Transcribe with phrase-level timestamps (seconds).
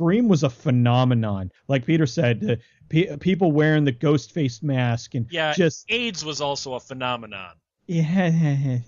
[0.00, 1.52] Scream was a phenomenon.
[1.68, 2.56] Like Peter said, uh,
[2.88, 7.56] pe- people wearing the ghost face mask and Yeah, just AIDS was also a phenomenon.
[7.86, 8.78] yeah.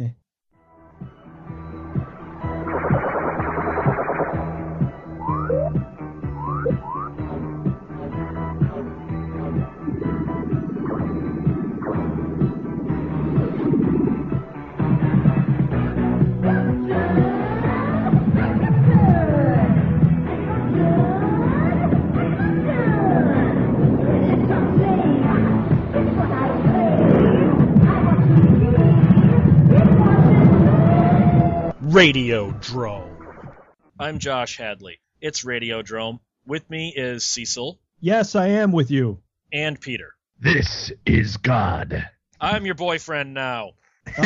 [31.93, 33.53] Radiodrome.
[34.01, 34.99] I'm Josh Hadley.
[35.21, 36.21] It's Radiodrome.
[36.47, 39.21] With me is Cecil Yes, I am with you.
[39.53, 40.15] and Peter.
[40.41, 42.09] This is God.
[42.41, 43.73] I'm your boyfriend now.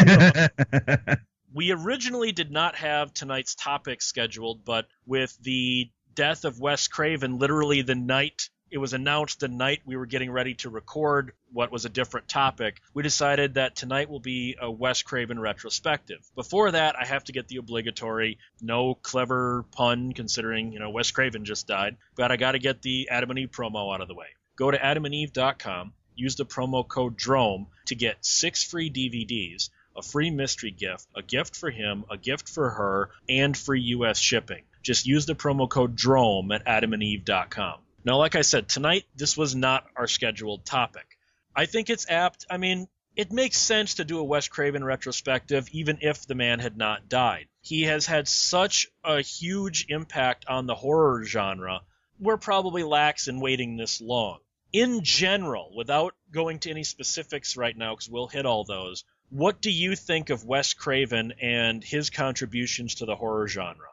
[1.53, 7.39] We originally did not have tonight's topic scheduled, but with the death of Wes Craven,
[7.39, 11.73] literally the night it was announced, the night we were getting ready to record what
[11.73, 16.19] was a different topic, we decided that tonight will be a Wes Craven retrospective.
[16.35, 21.11] Before that, I have to get the obligatory, no clever pun considering, you know, Wes
[21.11, 24.09] Craven just died, but I got to get the Adam and Eve promo out of
[24.09, 24.27] the way.
[24.57, 30.31] Go to adamandeve.com, use the promo code DROME to get six free DVDs a free
[30.31, 34.65] mystery gift, a gift for him, a gift for her, and free US shipping.
[34.83, 37.81] Just use the promo code DROME at adamandeve.com.
[38.07, 41.19] Now, like I said, tonight this was not our scheduled topic.
[41.57, 42.47] I think it's apt.
[42.49, 46.61] I mean, it makes sense to do a Wes Craven retrospective even if the man
[46.61, 47.49] had not died.
[47.63, 51.81] He has had such a huge impact on the horror genre.
[52.21, 54.39] We're probably lax in waiting this long.
[54.73, 59.61] In general, without going to any specifics right now, because we'll hit all those, what
[59.61, 63.89] do you think of Wes Craven and his contributions to the horror genre?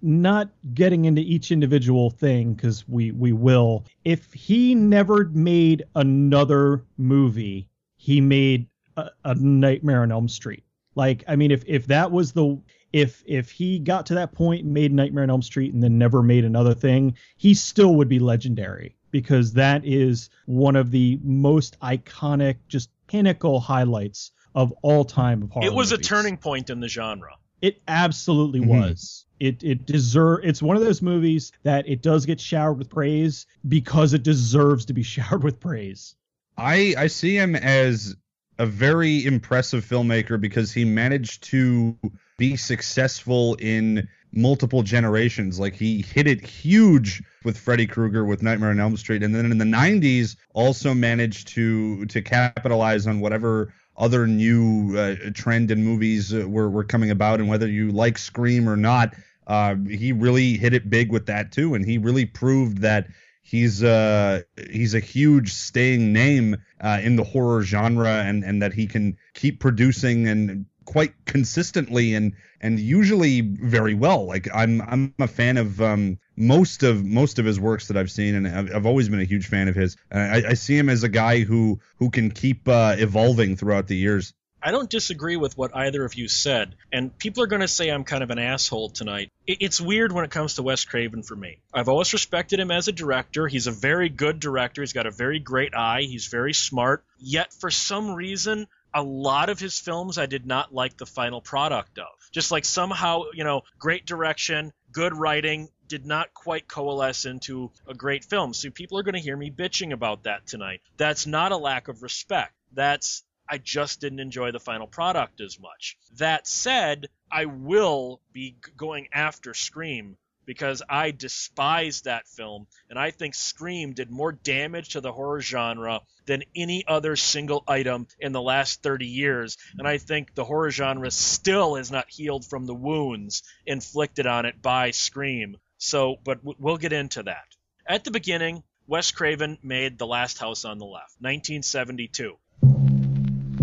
[0.00, 3.84] Not getting into each individual thing because we we will.
[4.04, 10.64] If he never made another movie, he made a, a Nightmare on Elm Street.
[10.94, 12.60] Like, I mean, if if that was the
[12.92, 15.98] if if he got to that point and made Nightmare on Elm Street and then
[15.98, 21.18] never made another thing, he still would be legendary because that is one of the
[21.22, 25.66] most iconic, just pinnacle highlights of all time of horror.
[25.66, 27.34] it was a turning point in the genre.
[27.60, 28.66] It absolutely Mhm.
[28.68, 29.24] was.
[29.40, 30.40] It it deserve.
[30.44, 34.84] It's one of those movies that it does get showered with praise because it deserves
[34.86, 36.14] to be showered with praise.
[36.56, 38.16] I I see him as
[38.58, 41.96] a very impressive filmmaker because he managed to
[42.36, 45.58] be successful in multiple generations.
[45.58, 49.50] Like he hit it huge with Freddy Krueger with Nightmare on Elm Street, and then
[49.50, 55.84] in the '90s also managed to to capitalize on whatever other new uh, trend in
[55.84, 59.14] movies uh, were were coming about, and whether you like Scream or not,
[59.48, 63.08] uh, he really hit it big with that too, and he really proved that
[63.42, 68.74] he's uh he's a huge staying name uh, in the horror genre and and that
[68.74, 74.26] he can keep producing and quite consistently and and usually very well.
[74.26, 78.10] Like i'm i'm a fan of um most of most of his works that i've
[78.10, 79.96] seen and i've, I've always been a huge fan of his.
[80.12, 83.96] I, I see him as a guy who who can keep uh, evolving throughout the
[83.96, 87.68] years I don't disagree with what either of you said, and people are going to
[87.68, 89.30] say I'm kind of an asshole tonight.
[89.46, 91.58] It's weird when it comes to Wes Craven for me.
[91.72, 93.46] I've always respected him as a director.
[93.46, 94.82] He's a very good director.
[94.82, 96.02] He's got a very great eye.
[96.02, 97.04] He's very smart.
[97.18, 101.40] Yet, for some reason, a lot of his films I did not like the final
[101.40, 102.06] product of.
[102.32, 107.94] Just like somehow, you know, great direction, good writing, did not quite coalesce into a
[107.94, 108.52] great film.
[108.52, 110.80] So people are going to hear me bitching about that tonight.
[110.96, 112.52] That's not a lack of respect.
[112.72, 115.96] That's I just didn't enjoy the final product as much.
[116.16, 120.16] That said, I will be going after Scream
[120.48, 125.42] because I despise that film and I think Scream did more damage to the horror
[125.42, 130.44] genre than any other single item in the last 30 years and I think the
[130.44, 135.58] horror genre still is not healed from the wounds inflicted on it by Scream.
[135.76, 137.44] So, but we'll get into that.
[137.86, 142.38] At the beginning, Wes Craven made The Last House on the Left, 1972.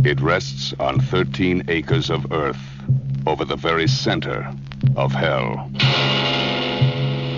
[0.06, 2.62] It rests on 13 acres of earth
[3.26, 4.48] over the very center
[4.96, 5.68] of hell.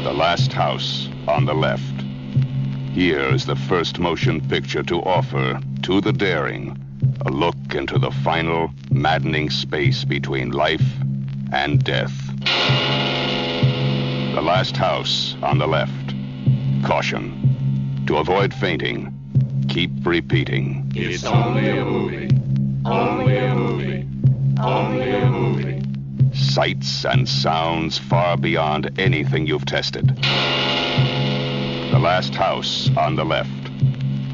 [0.04, 2.04] The last house on the left.
[2.92, 6.78] Here is the first motion picture to offer to the daring
[7.26, 10.86] a look into the final maddening space between life
[11.54, 12.14] and death.
[14.36, 16.14] The last house on the left.
[16.84, 18.04] Caution.
[18.08, 19.14] To avoid fainting,
[19.70, 20.92] keep repeating.
[20.94, 22.37] It's only a movie.
[22.88, 24.08] Only a movie.
[24.58, 25.82] Only a movie.
[26.34, 30.08] Sights and sounds far beyond anything you've tested.
[31.92, 33.50] The Last House on the Left.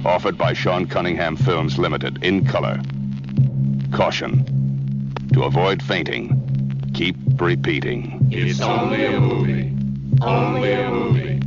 [0.05, 2.79] Offered by Sean Cunningham Films Limited in color.
[3.91, 4.45] Caution.
[5.33, 8.27] To avoid fainting, keep repeating.
[8.29, 9.75] It's only a movie.
[10.21, 11.41] Only a movie.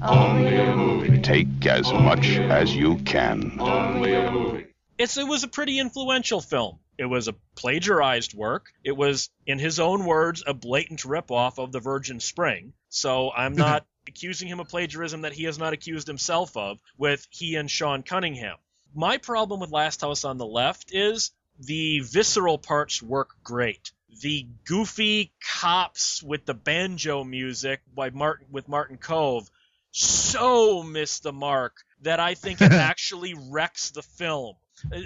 [0.00, 1.20] Only a movie.
[1.22, 3.56] Take as much as you can.
[3.58, 4.61] Only a movie.
[5.02, 6.78] It's it was a pretty influential film.
[6.96, 8.72] It was a plagiarized work.
[8.84, 12.72] It was, in his own words, a blatant ripoff of The Virgin Spring.
[12.88, 13.62] So I'm mm-hmm.
[13.62, 17.68] not accusing him of plagiarism that he has not accused himself of with he and
[17.68, 18.58] Sean Cunningham.
[18.94, 23.90] My problem with Last House on the Left is the visceral parts work great.
[24.20, 29.48] The goofy cops with the banjo music by Martin with Martin Kove
[29.92, 34.56] so miss the mark that I think it actually wrecks the film.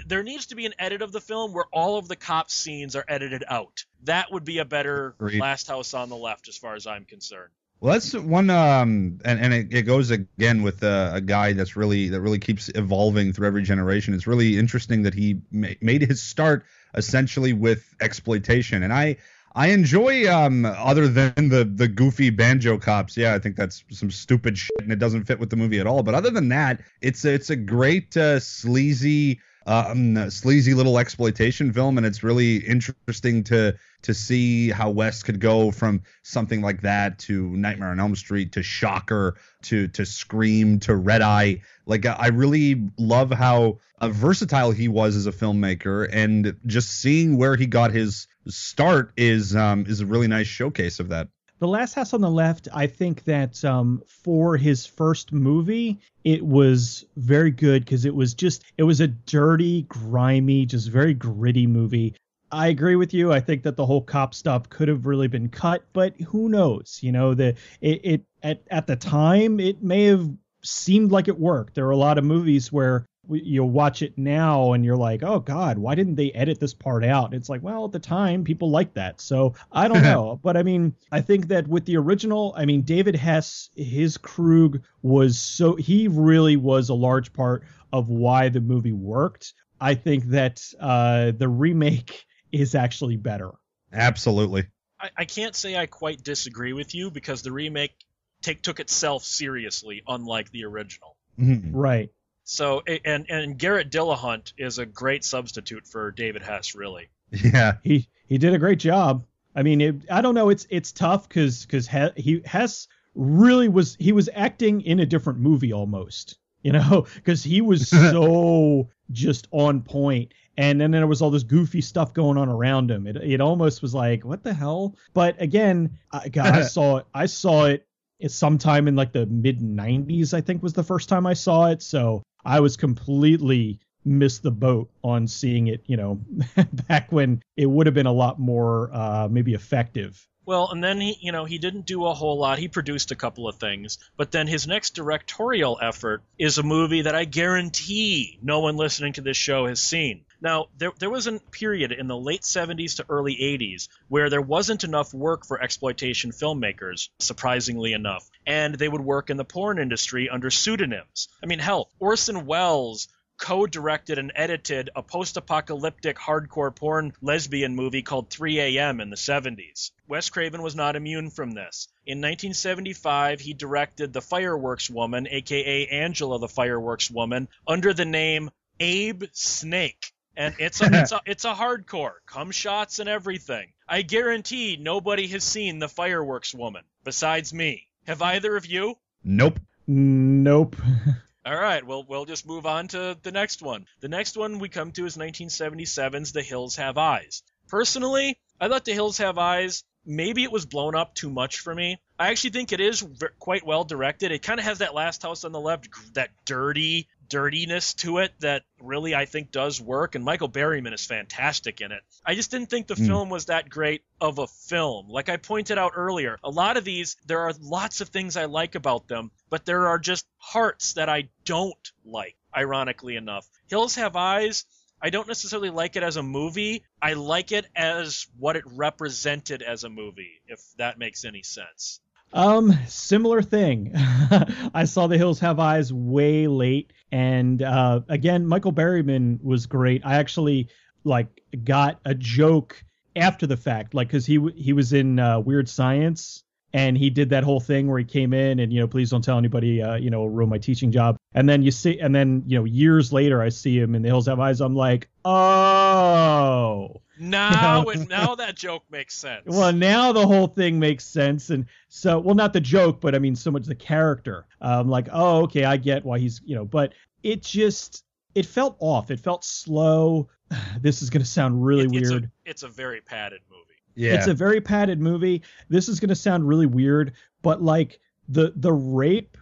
[0.05, 2.95] There needs to be an edit of the film where all of the cop scenes
[2.95, 3.85] are edited out.
[4.03, 5.39] That would be a better Agreed.
[5.39, 7.51] Last House on the Left, as far as I'm concerned.
[7.79, 11.75] Well, that's one, um, and and it, it goes again with uh, a guy that's
[11.75, 14.15] really that really keeps evolving through every generation.
[14.15, 16.65] It's really interesting that he ma- made his start
[16.95, 19.17] essentially with exploitation, and I
[19.53, 23.15] I enjoy um other than the the goofy banjo cops.
[23.15, 25.85] Yeah, I think that's some stupid shit, and it doesn't fit with the movie at
[25.85, 26.01] all.
[26.01, 29.39] But other than that, it's a, it's a great uh, sleazy.
[29.67, 35.41] Um, sleazy little exploitation film, and it's really interesting to to see how Wes could
[35.41, 40.79] go from something like that to Nightmare on Elm Street to Shocker to to Scream
[40.81, 41.61] to Red Eye.
[41.85, 47.37] Like I really love how uh, versatile he was as a filmmaker, and just seeing
[47.37, 51.27] where he got his start is um is a really nice showcase of that.
[51.59, 56.45] The Last House on the Left, I think that um, for his first movie, it
[56.45, 61.65] was very good because it was just, it was a dirty, grimy, just very gritty
[61.65, 62.13] movie.
[62.51, 63.33] I agree with you.
[63.33, 66.99] I think that the whole cop stuff could have really been cut, but who knows?
[67.01, 70.29] You know, the it, it at at the time it may have
[70.63, 71.75] seemed like it worked.
[71.75, 75.39] There are a lot of movies where you watch it now and you're like, oh
[75.39, 77.33] God, why didn't they edit this part out?
[77.33, 79.19] It's like, well, at the time people liked that.
[79.21, 80.39] So I don't know.
[80.41, 84.81] but I mean, I think that with the original, I mean, David Hess, his Krug
[85.01, 89.53] was so, he really was a large part of why the movie worked.
[89.79, 93.51] I think that uh, the remake is actually better.
[93.93, 94.65] Absolutely.
[94.99, 97.93] I, I can't say I quite disagree with you because the remake
[98.41, 101.17] take took itself seriously, unlike the original.
[101.39, 101.69] Mhm.
[101.73, 102.09] Right.
[102.49, 107.09] So and and Garrett Dillahunt is a great substitute for David Hess, really.
[107.29, 107.73] Yeah.
[107.83, 109.25] he he did a great job.
[109.53, 110.47] I mean, it, I don't know.
[110.47, 115.39] It's it's tough because because he Hess really was he was acting in a different
[115.39, 120.33] movie almost, you know, because he was so just on point.
[120.55, 123.07] And then there was all this goofy stuff going on around him.
[123.07, 124.95] It it almost was like what the hell.
[125.13, 127.07] But again, I, God, I saw it.
[127.13, 127.85] I saw it.
[128.19, 130.33] It's sometime in like the mid '90s.
[130.33, 131.81] I think was the first time I saw it.
[131.83, 136.21] So I was completely missed the boat on seeing it, you know,
[136.87, 140.25] back when it would have been a lot more uh, maybe effective.
[140.47, 142.57] Well, and then he, you know, he didn't do a whole lot.
[142.57, 147.01] He produced a couple of things, but then his next directorial effort is a movie
[147.01, 150.23] that I guarantee no one listening to this show has seen.
[150.39, 154.41] Now, there, there was a period in the late 70s to early 80s where there
[154.41, 159.79] wasn't enough work for exploitation filmmakers, surprisingly enough, and they would work in the porn
[159.79, 161.27] industry under pseudonyms.
[161.43, 168.29] I mean, hell, Orson Welles co-directed and edited a post-apocalyptic hardcore porn lesbian movie called
[168.29, 168.99] 3 a.m.
[168.99, 169.91] in the 70s.
[170.07, 171.87] Wes Craven was not immune from this.
[172.05, 178.49] In 1975, he directed The Fireworks Woman, aka Angela the Fireworks Woman, under the name
[178.79, 180.11] Abe Snake.
[180.35, 183.73] And it's a, it's a it's a hardcore, cum shots and everything.
[183.87, 187.87] I guarantee nobody has seen The Fireworks Woman besides me.
[188.05, 188.95] Have either of you?
[189.23, 189.59] Nope.
[189.87, 190.75] Nope.
[191.47, 193.85] All right, well, we'll just move on to the next one.
[194.01, 197.41] The next one we come to is 1977's The Hills Have Eyes.
[197.69, 201.73] Personally, I thought The Hills Have Eyes, maybe it was blown up too much for
[201.73, 202.01] me.
[202.19, 203.07] I actually think it is
[203.39, 204.33] quite well directed.
[204.33, 208.33] It kind of has that last house on the left, that dirty dirtiness to it
[208.39, 210.15] that really I think does work.
[210.15, 212.01] And Michael Berryman is fantastic in it.
[212.25, 213.07] I just didn't think the Mm.
[213.07, 215.09] film was that great of a film.
[215.09, 218.45] Like I pointed out earlier, a lot of these, there are lots of things I
[218.45, 223.47] like about them, but there are just parts that I don't like, ironically enough.
[223.67, 224.65] Hills Have Eyes,
[225.01, 226.83] I don't necessarily like it as a movie.
[227.01, 231.99] I like it as what it represented as a movie, if that makes any sense.
[232.33, 233.91] Um, similar thing.
[234.73, 240.01] I saw The Hills Have Eyes way late, and uh, again, Michael Berryman was great.
[240.05, 240.67] I actually
[241.03, 242.83] like got a joke
[243.15, 246.43] after the fact, like because he he was in uh, Weird Science
[246.73, 249.23] and he did that whole thing where he came in and you know please don't
[249.23, 252.43] tell anybody uh, you know ruin my teaching job and then you see and then
[252.45, 257.01] you know years later i see him in the hills have eyes i'm like oh
[257.19, 258.01] Now, You know?
[258.01, 259.43] it, now that joke makes sense.
[259.45, 263.19] well now the whole thing makes sense and so well not the joke but i
[263.19, 266.65] mean so much the character um like oh okay i get why he's you know
[266.65, 266.93] but
[267.23, 268.03] it just
[268.35, 270.27] it felt off it felt slow
[270.81, 273.63] this is going to sound really It- it's weird A, it's a very padded movie.
[273.95, 274.13] Yeah.
[274.13, 275.41] it's a very padded movie.
[275.69, 279.35] This is going to sound really weird, but like the the rape,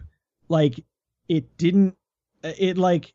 [0.48, 0.82] like
[1.28, 1.94] it didn't,
[2.42, 3.12] it like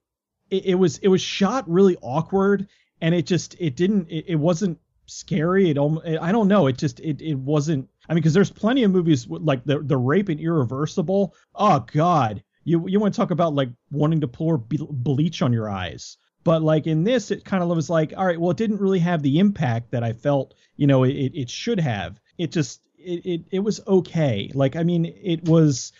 [0.51, 2.67] it, it was it was shot really awkward,
[3.01, 5.69] and it just it didn't it, it wasn't scary.
[5.69, 6.67] It almost I don't know.
[6.67, 7.89] It just it it wasn't.
[8.07, 11.35] I mean, because there's plenty of movies like the the rape and Irreversible.
[11.55, 15.69] Oh God, you you want to talk about like wanting to pour bleach on your
[15.69, 16.17] eyes.
[16.43, 18.99] But like in this, it kind of was like, all right, well, it didn't really
[18.99, 22.19] have the impact that I felt, you know, it, it should have.
[22.37, 24.49] It just, it, it, it was okay.
[24.53, 25.91] Like, I mean, it was,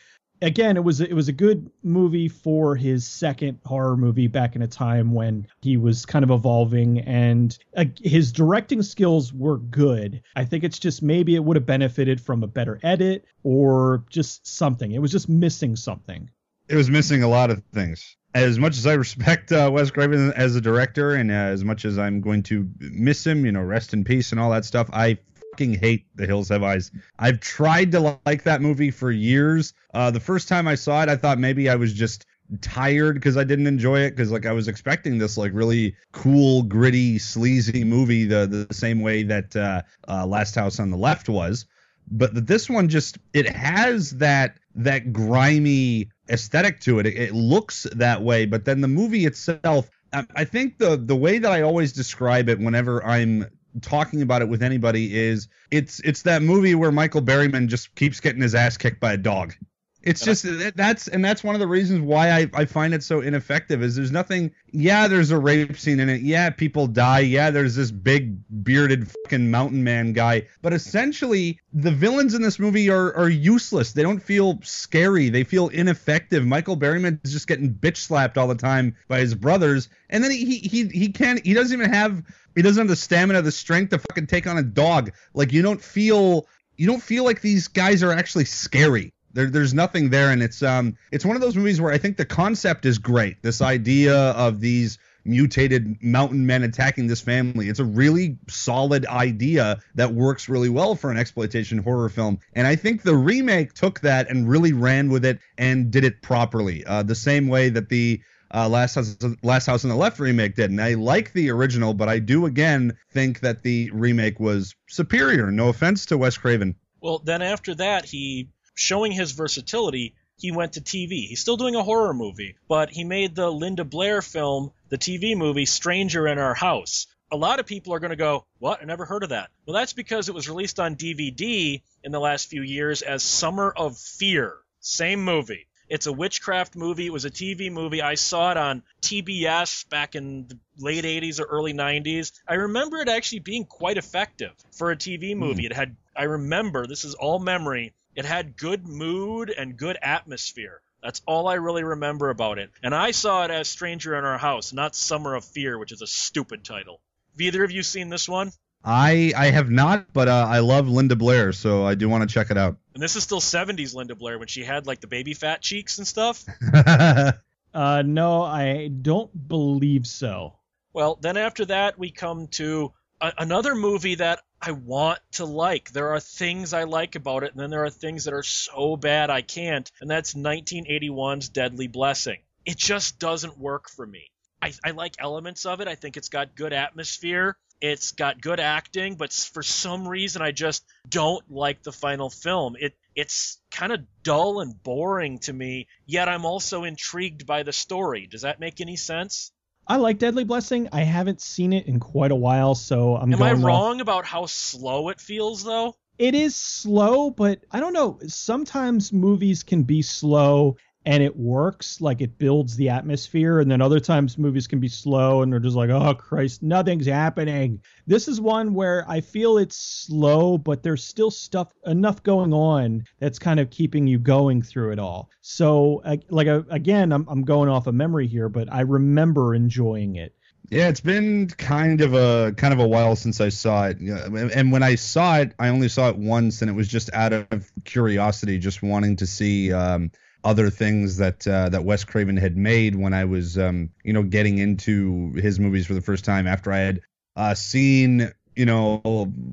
[0.41, 4.61] again, it was, it was a good movie for his second horror movie back in
[4.61, 10.21] a time when he was kind of evolving and uh, his directing skills were good.
[10.35, 14.47] I think it's just maybe it would have benefited from a better edit or just
[14.47, 14.91] something.
[14.91, 16.29] It was just missing something.
[16.67, 18.15] it was missing a lot of things.
[18.33, 21.83] As much as I respect uh, Wes Craven as a director, and uh, as much
[21.83, 24.89] as I'm going to miss him, you know, rest in peace and all that stuff,
[24.93, 25.17] I
[25.51, 26.91] fucking hate The Hills Have Eyes.
[27.19, 29.73] I've tried to like that movie for years.
[29.93, 32.25] Uh, the first time I saw it, I thought maybe I was just
[32.61, 36.63] tired because I didn't enjoy it because like I was expecting this like really cool,
[36.63, 41.29] gritty, sleazy movie the the same way that uh, uh, Last House on the Left
[41.29, 41.65] was
[42.09, 47.05] but this one just it has that that grimy aesthetic to it.
[47.05, 47.15] it.
[47.15, 51.37] It looks that way, but then the movie itself, I, I think the the way
[51.37, 53.45] that I always describe it whenever I'm
[53.81, 58.19] talking about it with anybody is it's it's that movie where Michael Berryman just keeps
[58.19, 59.55] getting his ass kicked by a dog.
[60.03, 63.21] It's just that's and that's one of the reasons why I, I find it so
[63.21, 66.21] ineffective is there's nothing yeah there's a rape scene in it.
[66.21, 67.19] Yeah people die.
[67.19, 70.47] Yeah there's this big bearded fucking mountain man guy.
[70.63, 73.93] But essentially the villains in this movie are are useless.
[73.93, 75.29] They don't feel scary.
[75.29, 76.45] They feel ineffective.
[76.47, 79.87] Michael Berryman is just getting bitch slapped all the time by his brothers.
[80.09, 82.23] And then he he he, he can't he doesn't even have
[82.55, 85.11] he doesn't have the stamina the strength to fucking take on a dog.
[85.35, 89.13] Like you don't feel you don't feel like these guys are actually scary.
[89.33, 92.17] There, there's nothing there, and it's um, it's one of those movies where I think
[92.17, 93.41] the concept is great.
[93.41, 97.69] This idea of these mutated mountain men attacking this family.
[97.69, 102.39] It's a really solid idea that works really well for an exploitation horror film.
[102.53, 106.21] And I think the remake took that and really ran with it and did it
[106.21, 106.83] properly.
[106.85, 108.21] Uh, the same way that the
[108.53, 110.71] uh, Last House, Last House on the Left remake did.
[110.71, 115.51] And I like the original, but I do again think that the remake was superior.
[115.51, 116.75] No offense to Wes Craven.
[117.01, 121.27] Well, then after that, he showing his versatility, he went to TV.
[121.27, 125.37] He's still doing a horror movie, but he made the Linda Blair film, the TV
[125.37, 127.07] movie Stranger in Our House.
[127.31, 128.81] A lot of people are going to go, "What?
[128.81, 132.19] I never heard of that." Well, that's because it was released on DVD in the
[132.19, 134.57] last few years as Summer of Fear.
[134.79, 135.67] Same movie.
[135.87, 137.05] It's a witchcraft movie.
[137.05, 138.01] It was a TV movie.
[138.01, 142.31] I saw it on TBS back in the late 80s or early 90s.
[142.47, 145.39] I remember it actually being quite effective for a TV hmm.
[145.39, 145.65] movie.
[145.65, 150.81] It had I remember, this is all memory, it had good mood and good atmosphere.
[151.01, 152.69] That's all I really remember about it.
[152.83, 156.01] And I saw it as Stranger in Our House, not Summer of Fear, which is
[156.01, 157.01] a stupid title.
[157.33, 158.51] Have either of you seen this one?
[158.83, 162.33] I I have not, but uh, I love Linda Blair, so I do want to
[162.33, 162.77] check it out.
[162.93, 165.97] And this is still 70s Linda Blair when she had like the baby fat cheeks
[165.97, 166.43] and stuff.
[167.73, 170.55] Uh, no, I don't believe so.
[170.93, 172.91] Well, then after that, we come to
[173.21, 175.91] a- another movie that I want to like.
[175.91, 178.95] There are things I like about it, and then there are things that are so
[178.95, 182.39] bad I can't, and that's 1981's Deadly Blessing.
[182.65, 184.29] It just doesn't work for me.
[184.61, 185.87] I, I like elements of it.
[185.87, 187.57] I think it's got good atmosphere.
[187.81, 192.75] It's got good acting, but for some reason I just don't like the final film.
[192.79, 197.73] It it's kind of dull and boring to me, yet I'm also intrigued by the
[197.73, 198.27] story.
[198.27, 199.51] Does that make any sense?
[199.87, 200.87] I like Deadly Blessing.
[200.91, 204.01] I haven't seen it in quite a while, so I'm Am I going off- wrong
[204.01, 205.95] about how slow it feels though?
[206.17, 208.19] It is slow, but I don't know.
[208.27, 213.81] Sometimes movies can be slow and it works, like it builds the atmosphere, and then
[213.81, 217.81] other times movies can be slow and they're just like, oh Christ, nothing's happening.
[218.05, 223.05] This is one where I feel it's slow, but there's still stuff enough going on
[223.19, 225.29] that's kind of keeping you going through it all.
[225.41, 230.35] So, like again, I'm I'm going off of memory here, but I remember enjoying it.
[230.69, 233.99] Yeah, it's been kind of a kind of a while since I saw it.
[233.99, 237.33] And when I saw it, I only saw it once, and it was just out
[237.33, 240.11] of curiosity, just wanting to see um,
[240.43, 244.23] other things that uh, that Wes Craven had made when I was, um, you know,
[244.23, 247.01] getting into his movies for the first time after I had
[247.35, 249.01] uh, seen, you know,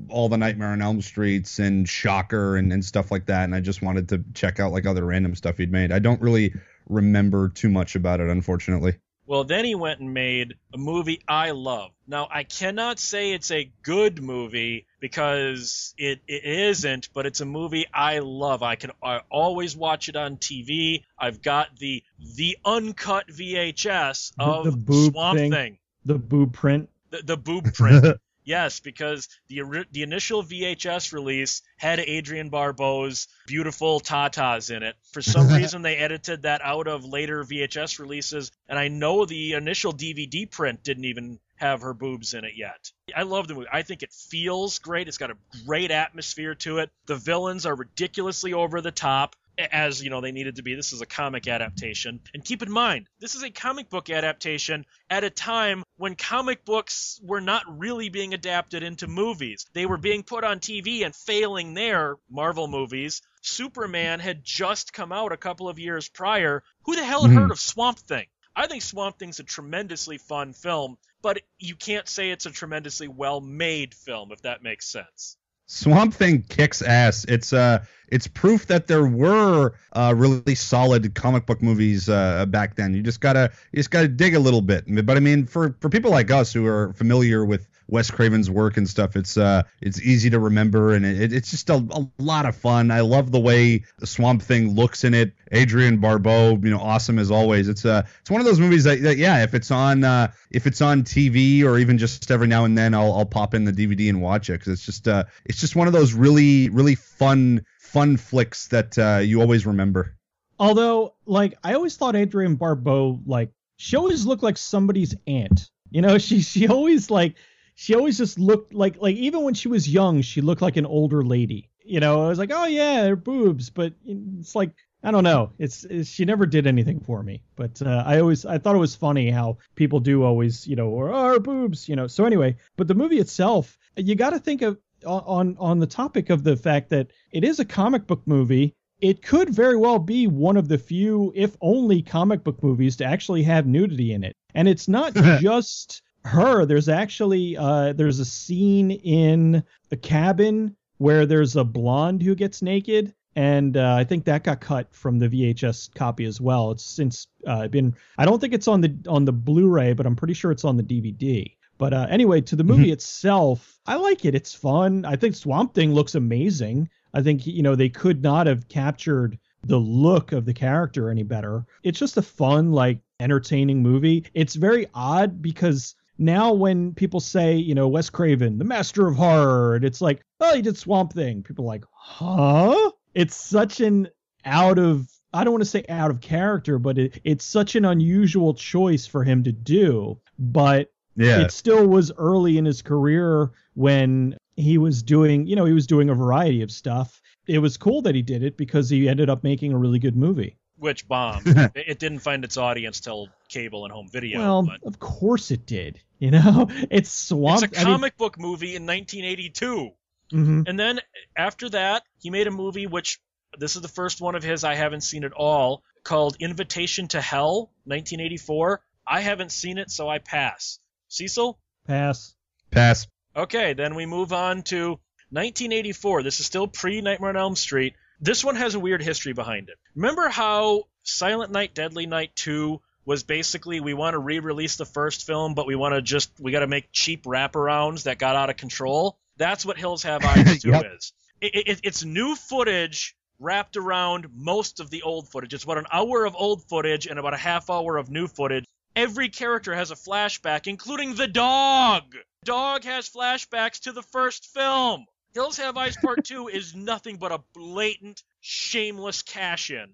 [0.09, 3.61] all the Nightmare on Elm Streets and Shocker and, and stuff like that, and I
[3.61, 5.91] just wanted to check out like other random stuff he'd made.
[5.91, 6.53] I don't really
[6.87, 8.97] remember too much about it, unfortunately.
[9.29, 11.91] Well, then he went and made a movie I love.
[12.07, 17.45] Now, I cannot say it's a good movie because it, it isn't, but it's a
[17.45, 18.63] movie I love.
[18.63, 21.03] I can I always watch it on TV.
[21.15, 22.01] I've got the
[22.37, 25.51] the uncut VHS The- of the boob Swamp thing.
[25.51, 25.77] Thing.
[26.05, 26.89] The boob print.
[27.11, 28.19] The, the boob print.
[28.49, 34.95] Yes, because the the initial VHS release had Adrienne Barbeau's beautiful tatas in it.
[35.13, 39.53] For some reason, they edited that out of later VHS releases, and I know the
[39.53, 42.89] initial DVD print didn't even have her boobs in it yet.
[43.15, 43.67] I love the movie.
[43.71, 45.07] I think it feels great.
[45.07, 45.37] It's got a
[45.67, 46.89] great atmosphere to it.
[47.05, 49.35] The villains are ridiculously over the top.
[49.59, 50.73] As you know, they needed to be.
[50.75, 52.21] This is a comic adaptation.
[52.33, 56.63] And keep in mind, this is a comic book adaptation at a time when comic
[56.63, 59.65] books were not really being adapted into movies.
[59.73, 63.21] They were being put on TV and failing there, Marvel movies.
[63.41, 66.63] Superman had just come out a couple of years prior.
[66.83, 67.41] Who the hell had Mhm.
[67.41, 68.27] heard of Swamp Thing?
[68.55, 73.07] I think Swamp Thing's a tremendously fun film, but you can't say it's a tremendously
[73.07, 75.37] well made film, if that makes sense.
[75.71, 77.25] Swamp Thing kicks ass.
[77.25, 82.75] It's uh it's proof that there were uh, really solid comic book movies uh, back
[82.75, 82.95] then.
[82.95, 84.83] You just gotta you just gotta dig a little bit.
[85.05, 88.77] But I mean, for for people like us who are familiar with Wes Craven's work
[88.77, 92.45] and stuff, it's uh it's easy to remember and it, it's just a, a lot
[92.45, 92.91] of fun.
[92.91, 95.33] I love the way the Swamp Thing looks in it.
[95.53, 97.67] Adrienne Barbeau, you know, awesome as always.
[97.67, 100.67] It's uh it's one of those movies that, that yeah, if it's on uh if
[100.67, 103.73] it's on TV or even just every now and then, I'll I'll pop in the
[103.73, 106.95] DVD and watch it because it's just uh it's just one of those really really
[106.95, 110.15] fun fun flicks that uh, you always remember.
[110.59, 115.69] Although, like, I always thought Adrienne Barbeau, like, she always looked like somebody's aunt.
[115.89, 117.35] You know, she she always like
[117.79, 120.85] she always just looked like like even when she was young, she looked like an
[120.85, 121.69] older lady.
[121.81, 125.53] You know, I was like, oh yeah, her boobs, but it's like I don't know.
[125.59, 127.41] It's, it's she never did anything for me.
[127.55, 130.89] But uh, I always I thought it was funny how people do always you know
[130.89, 132.07] or oh, her boobs you know.
[132.07, 136.29] So anyway, but the movie itself, you got to think of on on the topic
[136.29, 140.27] of the fact that it is a comic book movie it could very well be
[140.27, 144.35] one of the few, if only, comic book movies to actually have nudity in it.
[144.53, 146.65] And it's not just her.
[146.65, 152.61] There's actually uh, there's a scene in the cabin where there's a blonde who gets
[152.61, 156.71] naked, and uh, I think that got cut from the VHS copy as well.
[156.71, 157.95] It's since uh, been.
[158.17, 160.77] I don't think it's on the on the Blu-ray, but I'm pretty sure it's on
[160.77, 161.51] the DVD.
[161.77, 164.35] But uh, anyway, to the movie itself, I like it.
[164.35, 165.05] It's fun.
[165.05, 166.89] I think Swamp Thing looks amazing.
[167.13, 171.23] I think you know they could not have captured the look of the character any
[171.23, 171.65] better.
[171.83, 174.25] It's just a fun, like entertaining movie.
[174.33, 179.15] It's very odd because now when people say, you know, Wes Craven, the master of
[179.15, 181.41] horror, and it's like, oh, he did Swamp Thing.
[181.41, 182.91] People are like, huh?
[183.15, 184.07] It's such an
[184.45, 187.85] out of I don't want to say out of character, but it, it's such an
[187.85, 190.19] unusual choice for him to do.
[190.39, 191.41] But Yeah.
[191.41, 195.85] it still was early in his career when he was doing, you know, he was
[195.85, 197.21] doing a variety of stuff.
[197.47, 200.15] It was cool that he did it because he ended up making a really good
[200.15, 200.57] movie.
[200.77, 201.43] Which bombed.
[201.45, 204.39] it, it didn't find its audience till cable and home video.
[204.39, 206.01] well, but of course it did.
[206.25, 207.63] You know, it's Swamp.
[207.63, 209.91] it's a comic book movie in 1982.
[210.31, 210.67] I mean, mhm.
[210.67, 210.99] And then
[211.35, 213.19] after that, he made a movie which
[213.57, 217.21] this is the first one of his I haven't seen at all called Invitation to
[217.21, 218.81] Hell, 1984.
[219.07, 220.79] I haven't seen it, so I pass.
[221.07, 221.57] Cecil?
[221.87, 222.35] Pass.
[222.69, 223.07] Pass.
[223.35, 224.99] Okay, then we move on to
[225.31, 226.23] 1984.
[226.23, 227.95] This is still pre Nightmare on Elm Street.
[228.19, 229.77] This one has a weird history behind it.
[229.95, 235.25] Remember how Silent Night, Deadly Night 2 was basically we want to re-release the first
[235.25, 238.51] film, but we want to just we got to make cheap wraparounds that got out
[238.51, 239.17] of control.
[239.35, 240.85] That's what Hills Have Eyes 2 Yep.
[240.95, 241.11] is.
[241.41, 245.55] It, it, it's new footage wrapped around most of the old footage.
[245.55, 248.65] It's about an hour of old footage and about a half hour of new footage.
[248.95, 252.15] Every character has a flashback, including the dog.
[252.45, 255.05] Dog has flashbacks to the first film.
[255.33, 259.87] Hills Have Eyes Part 2 is nothing but a blatant, shameless cash in.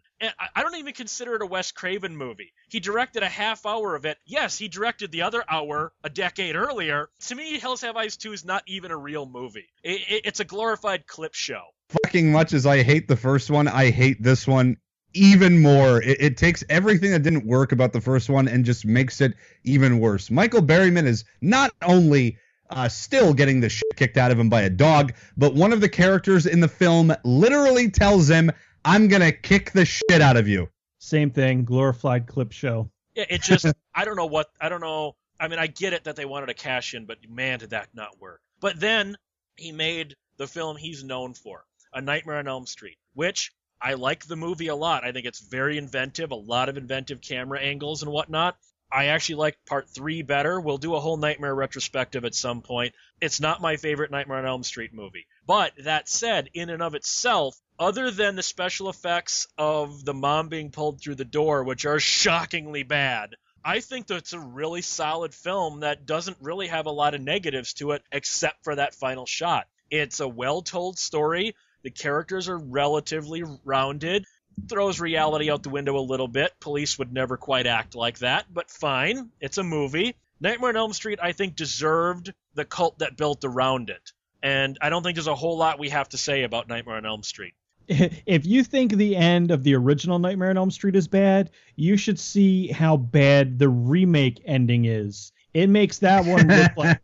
[0.55, 2.53] I- don't even consider it a Wes Craven movie.
[2.69, 4.17] He directed a half hour of it.
[4.25, 7.09] Yes, he directed the other hour a decade earlier.
[7.27, 9.67] To me, Hells Have Eyes 2 is not even a real movie.
[9.83, 11.61] It- it- it's a glorified clip show.
[12.03, 14.77] Fucking much as I hate the first one, I hate this one
[15.13, 16.01] even more.
[16.01, 19.33] It, it takes everything that didn't work about the first one and just makes it
[19.63, 20.29] even worse.
[20.29, 22.37] Michael Berryman is not only
[22.69, 25.81] uh, still getting the shit kicked out of him by a dog, but one of
[25.81, 28.51] the characters in the film literally tells him,
[28.83, 32.89] "I'm gonna kick the shit out of you." Same thing, glorified clip show.
[33.15, 35.15] Yeah, it just I don't know what I don't know.
[35.39, 37.89] I mean, I get it that they wanted to cash in, but man, did that
[37.93, 38.41] not work.
[38.59, 39.17] But then
[39.57, 43.51] he made the film he's known for, A Nightmare on Elm Street, which
[43.81, 45.03] I like the movie a lot.
[45.03, 48.57] I think it's very inventive, a lot of inventive camera angles and whatnot.
[48.91, 50.59] I actually like part three better.
[50.59, 52.93] We'll do a whole Nightmare retrospective at some point.
[53.19, 55.27] It's not my favorite Nightmare on Elm Street movie.
[55.45, 60.49] But that said, in and of itself, other than the special effects of the mom
[60.49, 65.33] being pulled through the door, which are shockingly bad, I think that's a really solid
[65.33, 69.25] film that doesn't really have a lot of negatives to it except for that final
[69.25, 69.67] shot.
[69.89, 71.55] It's a well told story.
[71.83, 74.25] The characters are relatively rounded.
[74.67, 76.53] Throws reality out the window a little bit.
[76.59, 79.29] Police would never quite act like that, but fine.
[79.39, 80.15] It's a movie.
[80.39, 84.11] Nightmare on Elm Street, I think, deserved the cult that built around it.
[84.41, 87.05] And I don't think there's a whole lot we have to say about Nightmare on
[87.05, 87.53] Elm Street.
[87.87, 91.97] If you think the end of the original Nightmare on Elm Street is bad, you
[91.97, 95.31] should see how bad the remake ending is.
[95.53, 96.99] It makes that one look like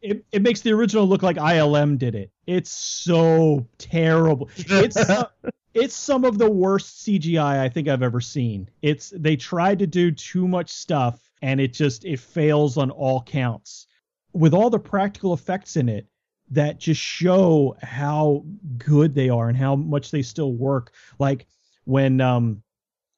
[0.00, 2.30] it, it makes the original look like ILM did it.
[2.46, 4.48] It's so terrible.
[4.56, 4.96] It's
[5.74, 8.68] it's some of the worst CGI I think I've ever seen.
[8.82, 13.22] It's they tried to do too much stuff and it just it fails on all
[13.22, 13.86] counts.
[14.32, 16.06] With all the practical effects in it
[16.50, 18.44] that just show how
[18.78, 20.92] good they are and how much they still work.
[21.18, 21.46] Like
[21.84, 22.62] when um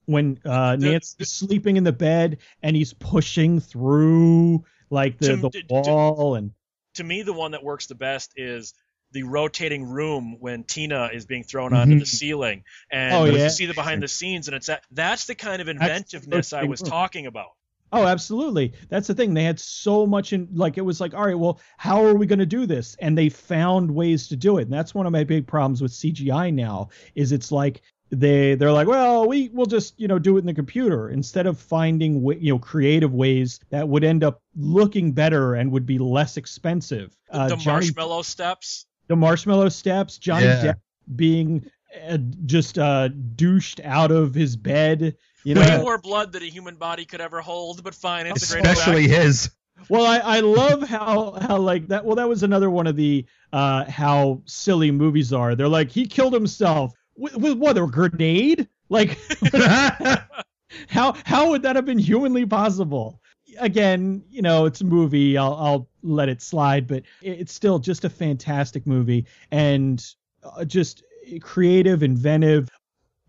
[0.06, 5.36] when uh The- Nancy's sleeping in the bed and he's pushing through like the, To-
[5.36, 6.52] the to- to- wall and
[6.94, 8.72] to me, the one that works the best is
[9.16, 12.00] the rotating room when Tina is being thrown onto Mhm.
[12.00, 15.34] the ceiling, and Oh, you see the behind the scenes, and it's that that's the
[15.34, 16.90] kind of inventiveness I was room.
[16.90, 17.48] talking about.
[17.92, 18.72] Oh, absolutely.
[18.90, 19.32] That's the thing.
[19.32, 22.26] They had so much in like it was like, all right, well, how are we
[22.26, 22.94] going to do this?
[23.00, 24.62] And they found ways to do it.
[24.62, 28.72] And that's one of my big problems with CGI now is it's like they they're
[28.72, 32.24] like, well, we will just, you know, do it in the computer instead of finding
[32.40, 37.16] you know creative ways that would end up looking better and would be less expensive.
[37.30, 38.86] The, Uh, the Johnny- marshmallow steps.
[39.08, 40.62] The marshmallow steps, Johnny Yeah.
[40.64, 40.76] Depp
[41.14, 41.70] being
[42.08, 45.60] uh, just uh douched out of his bed, you know.
[45.62, 48.26] Way more blood than a human body could ever hold, but fine.
[48.26, 49.22] It's Especially effect.
[49.22, 49.50] his.
[49.88, 52.04] Well, I, I love how how like that.
[52.04, 55.54] Well, that was another one of the uh how silly movies are.
[55.54, 58.68] They're like he killed himself with, with what a grenade.
[58.88, 59.18] Like
[60.88, 63.20] how how would that have been humanly possible?
[63.58, 65.36] Again, you know, it's a movie.
[65.38, 70.04] I'll I'll let it slide, but it's still just a fantastic movie and
[70.42, 71.02] uh, just
[71.40, 72.68] creative, inventive.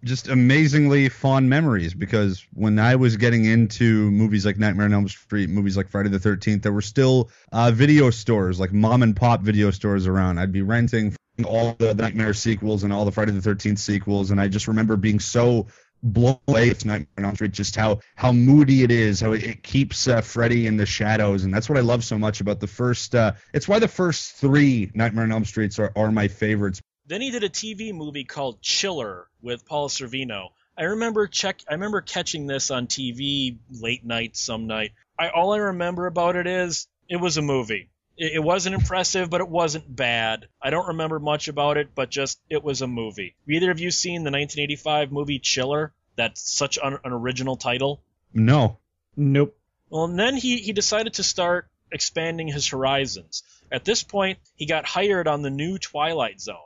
[0.03, 5.07] just amazingly fond memories because when I was getting into movies like Nightmare on Elm
[5.07, 9.15] Street, movies like Friday the 13th, there were still uh, video stores, like mom and
[9.15, 10.37] pop video stores around.
[10.37, 14.39] I'd be renting all the Nightmare sequels and all the Friday the 13th sequels, and
[14.39, 15.67] I just remember being so
[16.03, 19.43] blown away with Nightmare on Elm Street, just how how moody it is, how it,
[19.43, 22.59] it keeps uh, Freddy in the shadows, and that's what I love so much about
[22.59, 23.15] the first.
[23.15, 27.21] Uh, it's why the first three Nightmare on Elm Streets are, are my favorites Then
[27.21, 30.49] he did a TV movie called Chiller with Paul Sorvino.
[30.77, 31.61] I remember check.
[31.67, 34.91] I remember catching this on TV late night some night.
[35.19, 37.89] I all I remember about it is it was a movie.
[38.17, 40.47] It, it wasn't impressive, but it wasn't bad.
[40.61, 43.35] I don't remember much about it, but just it was a movie.
[43.45, 45.93] Have either of you seen the 1985 movie Chiller?
[46.15, 48.01] That's such an, an original title.
[48.33, 48.79] No.
[49.15, 49.57] Nope.
[49.89, 53.43] Well, and then he, he decided to start expanding his horizons.
[53.71, 56.57] At this point, he got hired on the new Twilight Zone.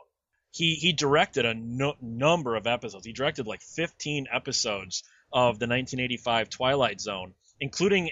[0.50, 3.06] He he directed a no, number of episodes.
[3.06, 8.10] He directed like 15 episodes of the 1985 Twilight Zone, including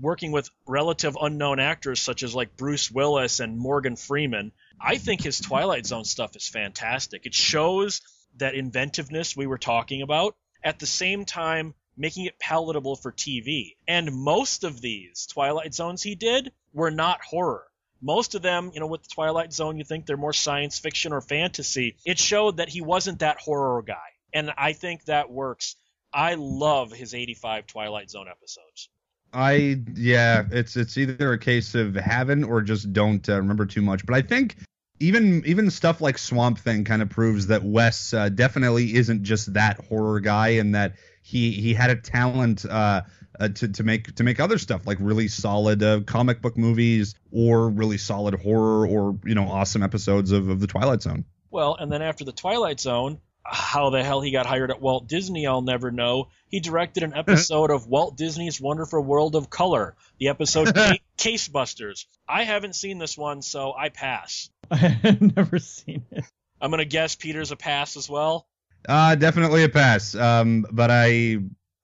[0.00, 4.52] working with relative unknown actors such as like Bruce Willis and Morgan Freeman.
[4.80, 7.26] I think his Twilight Zone stuff is fantastic.
[7.26, 8.00] It shows
[8.38, 13.76] that inventiveness we were talking about at the same time making it palatable for TV.
[13.86, 17.66] And most of these Twilight Zones he did were not horror.
[18.00, 21.12] Most of them, you know, with the Twilight Zone, you think they're more science fiction
[21.12, 21.96] or fantasy.
[22.04, 23.98] It showed that he wasn't that horror guy.
[24.32, 25.76] And I think that works.
[26.12, 28.88] I love his 85 Twilight Zone episodes.
[29.32, 33.82] I yeah, it's it's either a case of haven't or just don't uh, remember too
[33.82, 34.04] much.
[34.04, 34.56] But I think
[35.00, 39.54] even even stuff like Swamp Thing kind of proves that Wes uh, definitely isn't just
[39.54, 43.02] that horror guy, and that he he had a talent uh,
[43.40, 47.14] uh, to to make to make other stuff like really solid uh, comic book movies
[47.30, 51.24] or really solid horror or you know awesome episodes of, of the Twilight Zone.
[51.50, 55.08] Well, and then after the Twilight Zone, how the hell he got hired at Walt
[55.08, 56.28] Disney, I'll never know.
[56.48, 61.48] He directed an episode of Walt Disney's Wonderful World of Color, the episode Ca- Case
[61.48, 62.06] Busters.
[62.28, 64.50] I haven't seen this one, so I pass.
[64.70, 66.24] I've never seen it.
[66.60, 68.46] I'm gonna guess Peter's a pass as well.
[68.88, 70.14] Uh, definitely a pass.
[70.14, 71.38] Um, but I,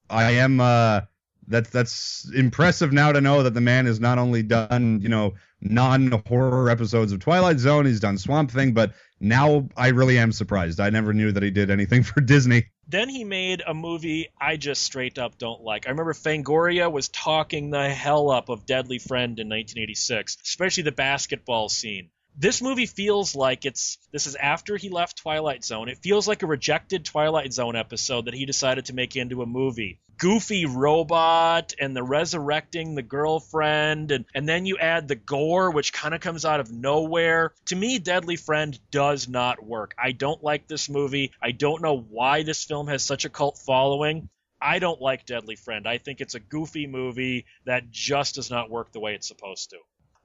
[0.08, 0.60] I am.
[0.60, 1.02] Uh,
[1.48, 5.34] that's that's impressive now to know that the man has not only done you know
[5.60, 10.80] non-horror episodes of Twilight Zone, he's done Swamp Thing, but now I really am surprised.
[10.80, 12.66] I never knew that he did anything for Disney.
[12.86, 15.86] Then he made a movie I just straight up don't like.
[15.86, 20.92] I remember Fangoria was talking the hell up of Deadly Friend in 1986, especially the
[20.92, 22.10] basketball scene.
[22.40, 25.88] This movie feels like it's this is after he left Twilight Zone.
[25.88, 29.46] It feels like a rejected Twilight Zone episode that he decided to make into a
[29.46, 29.98] movie.
[30.18, 35.92] Goofy robot and the resurrecting the girlfriend and, and then you add the gore which
[35.92, 37.54] kind of comes out of nowhere.
[37.66, 39.96] To me Deadly Friend does not work.
[39.98, 41.32] I don't like this movie.
[41.42, 44.28] I don't know why this film has such a cult following.
[44.62, 45.88] I don't like Deadly Friend.
[45.88, 49.70] I think it's a goofy movie that just does not work the way it's supposed
[49.70, 49.78] to.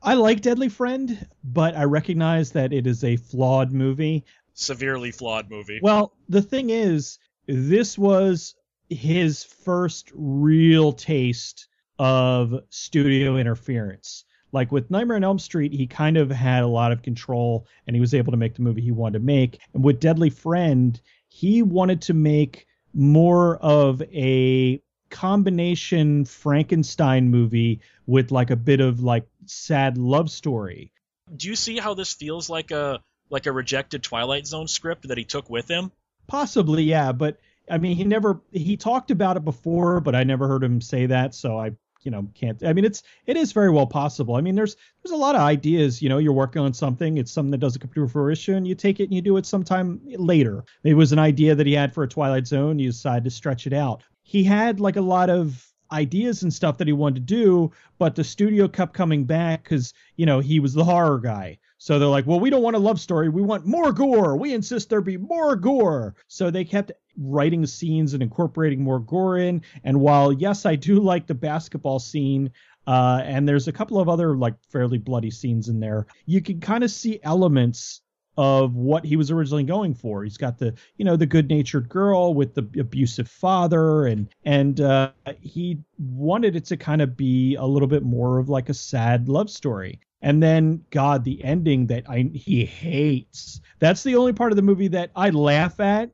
[0.06, 4.26] I like Deadly Friend, but I recognize that it is a flawed movie.
[4.54, 5.80] Severely flawed movie.
[5.82, 8.56] Well, the thing is, this was
[8.89, 11.68] his first real taste
[12.00, 14.26] of studio interference.
[14.52, 17.96] Like with Nightmare on Elm Street, he kind of had a lot of control and
[17.96, 19.60] he was able to make the movie he wanted to make.
[19.74, 28.32] And with Deadly Friend, he wanted to make more of a combination Frankenstein movie with
[28.32, 30.92] like a bit of like sad love story.
[31.36, 35.18] Do you see how this feels like a like a rejected Twilight Zone script that
[35.18, 35.92] he took with him?
[36.28, 40.48] Possibly, yeah, but I mean, he never he talked about it before, but I never
[40.48, 41.72] heard him say that, so I
[42.04, 45.14] you know can't i mean it's it is very well possible i mean there's there's
[45.14, 47.90] a lot of ideas you know you're working on something it's something that doesn't come
[47.94, 51.56] to fruition you take it and you do it sometime later it was an idea
[51.56, 54.80] that he had for a twilight zone you decide to stretch it out he had
[54.80, 58.68] like a lot of ideas and stuff that he wanted to do but the studio
[58.68, 61.58] kept coming back because you know he was the horror guy.
[61.78, 63.30] So they're like well we don't want a love story.
[63.30, 64.36] We want more gore.
[64.36, 66.16] We insist there be more gore.
[66.28, 69.62] So they kept writing scenes and incorporating more gore in.
[69.84, 72.52] And while yes, I do like the basketball scene,
[72.86, 76.60] uh, and there's a couple of other like fairly bloody scenes in there, you can
[76.60, 78.02] kind of see elements
[78.38, 80.24] of what he was originally going for.
[80.24, 85.12] He's got the you know the good-natured girl with the abusive father, and and uh,
[85.41, 89.30] he wanted it to kind of be a little bit more of like a sad
[89.30, 90.00] love story.
[90.22, 93.60] And then, God, the ending that I he hates.
[93.80, 96.12] That's the only part of the movie that I laugh at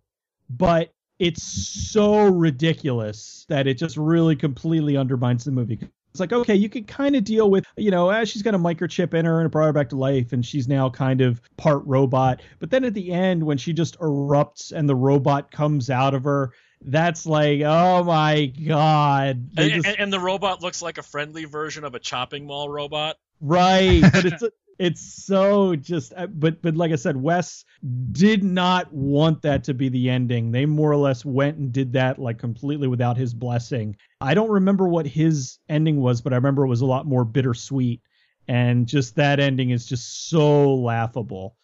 [0.50, 5.80] but it's so ridiculous that it just really completely undermines the movie.
[6.12, 8.60] It's like, okay, you could kind of deal with, you know, uh, she's got a
[8.60, 11.42] microchip in her and it brought her back to life, and she's now kind of
[11.58, 12.42] part robot.
[12.60, 16.24] But then at the end, when she just erupts and the robot comes out of
[16.24, 19.50] her, that's like, oh my god!
[19.58, 19.88] And, just...
[19.88, 23.18] and, and, the robot looks like a friendly version of a chopping mall robot.
[23.42, 24.44] Right, but it's
[24.80, 27.66] it's so just uh, but but like i said wes
[28.12, 30.52] did not want that to be the ending.
[30.52, 33.96] They more or less went and did that like completely without his blessing.
[34.22, 37.26] I don't remember what his ending was but i remember it was a lot more
[37.26, 38.02] bittersweet.
[38.48, 41.56] And just that ending is just so laughable.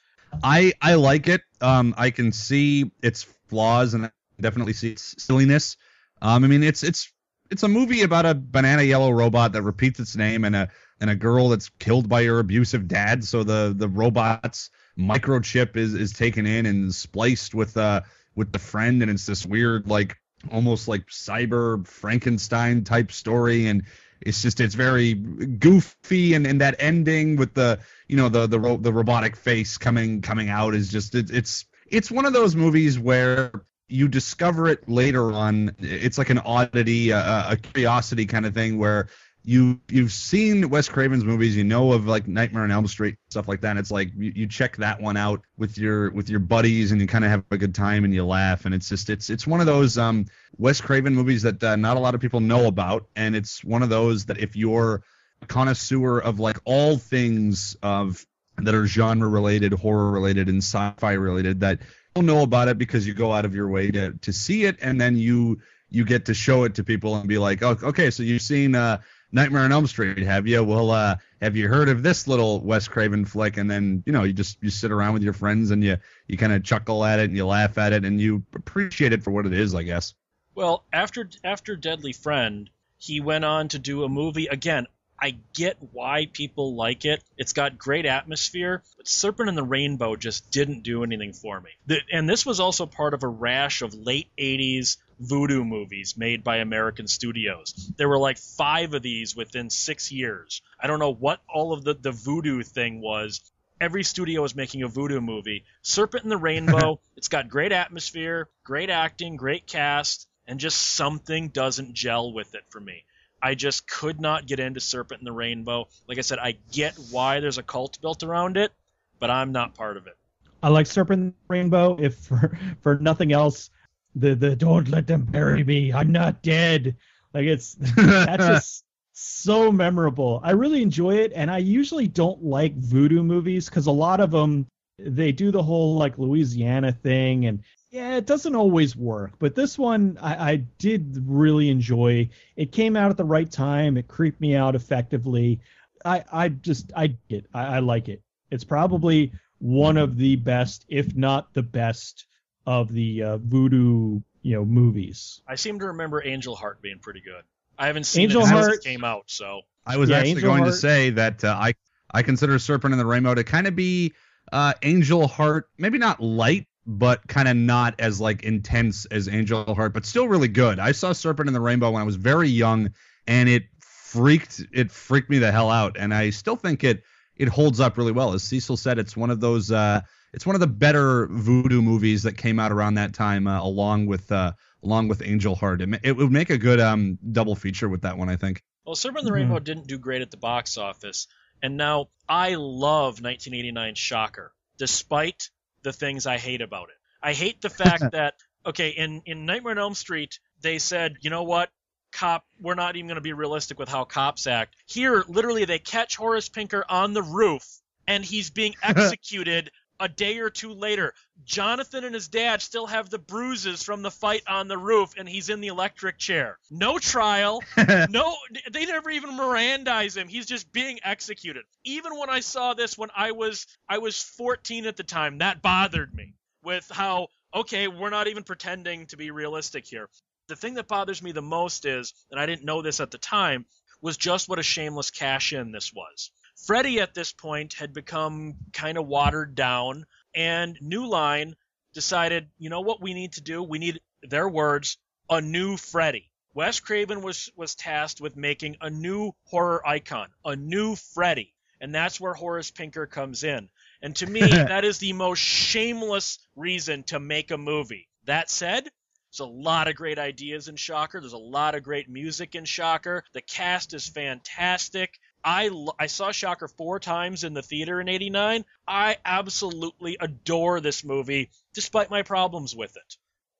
[0.43, 1.41] I i like it.
[1.61, 5.77] Um i can see its flaws and definitely see its silliness.
[6.21, 7.11] Um i mean it's it's
[7.51, 11.09] it's a movie about a banana yellow robot that repeats its name and a and
[11.09, 13.23] a girl that's killed by her abusive dad.
[13.23, 18.01] So the the robot's microchip is is taken in and spliced with uh
[18.35, 20.17] with the friend, and it's this weird like
[20.51, 23.83] almost like cyber Frankenstein type story, and
[24.21, 28.59] it's just it's very goofy, and, and that ending with the you know the the
[28.59, 32.55] ro- the robotic face coming coming out is just it, it's it's one of those
[32.55, 33.51] movies where
[33.87, 35.75] you discover it later on.
[35.79, 39.09] It's like an oddity, a, a curiosity kind of thing where
[39.45, 43.47] you you've seen Wes Craven's movies, you know of like Nightmare on Elm Street stuff
[43.47, 43.71] like that.
[43.71, 46.99] And it's like you, you check that one out with your with your buddies, and
[46.99, 48.65] you kind of have a good time and you laugh.
[48.65, 50.25] And it's just it's it's one of those um,
[50.57, 53.83] Wes Craven movies that uh, not a lot of people know about, and it's one
[53.83, 55.03] of those that if you're
[55.43, 58.25] a connoisseur of like all things of
[58.57, 61.79] that are genre related, horror related, and sci-fi related, that
[62.15, 64.77] you'll know about it because you go out of your way to to see it,
[64.81, 65.59] and then you
[65.91, 68.73] you get to show it to people and be like, oh, okay, so you've seen
[68.73, 68.99] uh,
[69.31, 70.63] Nightmare on Elm Street, have you?
[70.63, 73.57] Well, uh, have you heard of this little Wes Craven flick?
[73.57, 76.37] And then you know you just you sit around with your friends and you you
[76.37, 79.31] kind of chuckle at it and you laugh at it and you appreciate it for
[79.31, 80.13] what it is, I guess.
[80.53, 84.87] Well, after after Deadly Friend, he went on to do a movie again.
[85.19, 87.23] I get why people like it.
[87.37, 91.69] It's got great atmosphere, but Serpent and the Rainbow just didn't do anything for me.
[91.87, 96.43] The, and this was also part of a rash of late 80s voodoo movies made
[96.43, 97.91] by American studios.
[97.97, 100.61] There were like five of these within six years.
[100.79, 103.41] I don't know what all of the, the voodoo thing was.
[103.79, 105.65] Every studio was making a voodoo movie.
[105.81, 111.49] Serpent and the Rainbow, it's got great atmosphere, great acting, great cast, and just something
[111.49, 113.03] doesn't gel with it for me.
[113.41, 115.87] I just could not get into Serpent and the Rainbow.
[116.07, 118.71] Like I said, I get why there's a cult built around it,
[119.19, 120.17] but I'm not part of it.
[120.63, 121.97] I like Serpent Rainbow.
[121.99, 123.69] If for for nothing else,
[124.15, 125.93] the the don't let them bury me.
[125.93, 126.95] I'm not dead.
[127.33, 130.39] Like it's that's just so memorable.
[130.43, 134.31] I really enjoy it, and I usually don't like voodoo movies because a lot of
[134.31, 139.55] them they do the whole like Louisiana thing, and yeah, it doesn't always work, but
[139.55, 142.29] this one I, I, did really enjoy.
[142.57, 143.95] It came out at the right time.
[143.95, 145.61] It creeped me out effectively.
[146.03, 147.45] I, I just I it.
[147.53, 148.21] I, I like it.
[148.51, 152.25] It's probably one of the best, if not the best,
[152.65, 155.41] of the uh, voodoo you know movies.
[155.47, 157.43] I seem to remember Angel Heart being pretty good.
[157.77, 160.31] I haven't seen Angel it since Heart, it came out, so I was yeah, actually
[160.31, 161.73] Angel going Heart, to say that uh, I
[162.11, 164.13] I consider Serpent and the Rainbow to kind of be
[164.51, 169.73] uh, Angel Heart, maybe not light but kind of not as like intense as Angel
[169.73, 170.79] Heart, but still really good.
[170.79, 172.91] I saw Serpent and the Rainbow when I was very young,
[173.27, 177.03] and it freaked it freaked me the hell out, and I still think it
[177.35, 178.33] it holds up really well.
[178.33, 180.01] As Cecil said, it's one of those uh,
[180.35, 184.05] it's one of the better voodoo movies that came out around that time, uh, along
[184.05, 184.51] with uh,
[184.83, 185.81] along with Angel Heart.
[185.81, 188.61] It, it, would make a good um, double feature with that one, I think.
[188.85, 189.63] Well, Serpent and the Rainbow mm-hmm.
[189.63, 191.27] didn't do great at the box office,
[191.63, 195.49] and now I love 1989 Shocker, despite
[195.83, 196.95] the things I hate about it.
[197.23, 198.33] I hate the fact that
[198.65, 201.69] okay, in in Nightmare on Elm Street, they said, you know what,
[202.11, 204.75] cop, we're not even going to be realistic with how cops act.
[204.85, 207.65] Here, literally, they catch Horace Pinker on the roof,
[208.05, 211.13] and he's being executed a day or two later.
[211.43, 215.27] Jonathan and his dad still have the bruises from the fight on the roof, and
[215.27, 216.57] he's in the electric chair.
[216.69, 217.61] No trial.
[218.09, 218.35] no,
[218.71, 220.27] they never even Mirandize him.
[220.27, 221.65] He's just being executed.
[221.83, 225.61] Even when I saw this when I was I was 14 at the time, that
[225.61, 230.09] bothered me with how okay, we're not even pretending to be realistic here.
[230.47, 233.17] The thing that bothers me the most is, and I didn't know this at the
[233.17, 233.65] time,
[234.01, 236.31] was just what a shameless cash in this was.
[236.55, 241.55] Freddy at this point had become kind of watered down, and New Line
[241.93, 243.61] decided, you know what we need to do?
[243.61, 244.97] We need, their words,
[245.29, 246.29] a new Freddy.
[246.53, 251.93] Wes Craven was was tasked with making a new horror icon, a new Freddy, and
[251.93, 253.69] that's where Horace Pinker comes in.
[254.01, 258.07] And to me, that is the most shameless reason to make a movie.
[258.23, 261.19] That said, there's a lot of great ideas in Shocker.
[261.19, 263.25] There's a lot of great music in Shocker.
[263.33, 265.19] The cast is fantastic.
[265.45, 268.65] I, I saw Shocker four times in the theater in 89.
[268.87, 273.17] I absolutely adore this movie, despite my problems with it.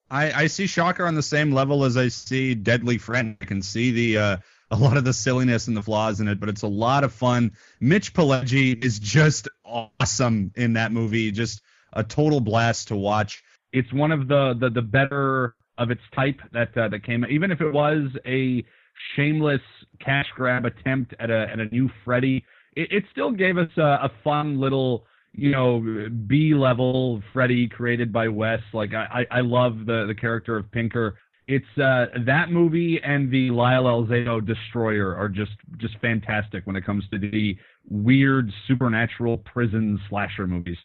[0.09, 3.37] I, I see Shocker on the same level as I see Deadly Friend.
[3.39, 4.37] I can see the uh,
[4.71, 7.13] a lot of the silliness and the flaws in it, but it's a lot of
[7.13, 7.51] fun.
[7.79, 11.61] Mitch Pileggi is just awesome in that movie, just
[11.93, 13.43] a total blast to watch.
[13.71, 17.25] It's one of the the, the better of its type that uh, that came.
[17.29, 18.65] Even if it was a
[19.15, 19.61] shameless
[20.03, 22.43] cash grab attempt at a at a new Freddy.
[22.75, 28.11] It, it still gave us a, a fun little you know B level Freddy created
[28.11, 28.61] by Wes.
[28.73, 31.17] Like I, I love the the character of Pinker.
[31.47, 36.85] It's uh, that movie and the Lyle Alzado Destroyer are just just fantastic when it
[36.85, 37.55] comes to the
[37.87, 40.77] weird supernatural prison slasher movies.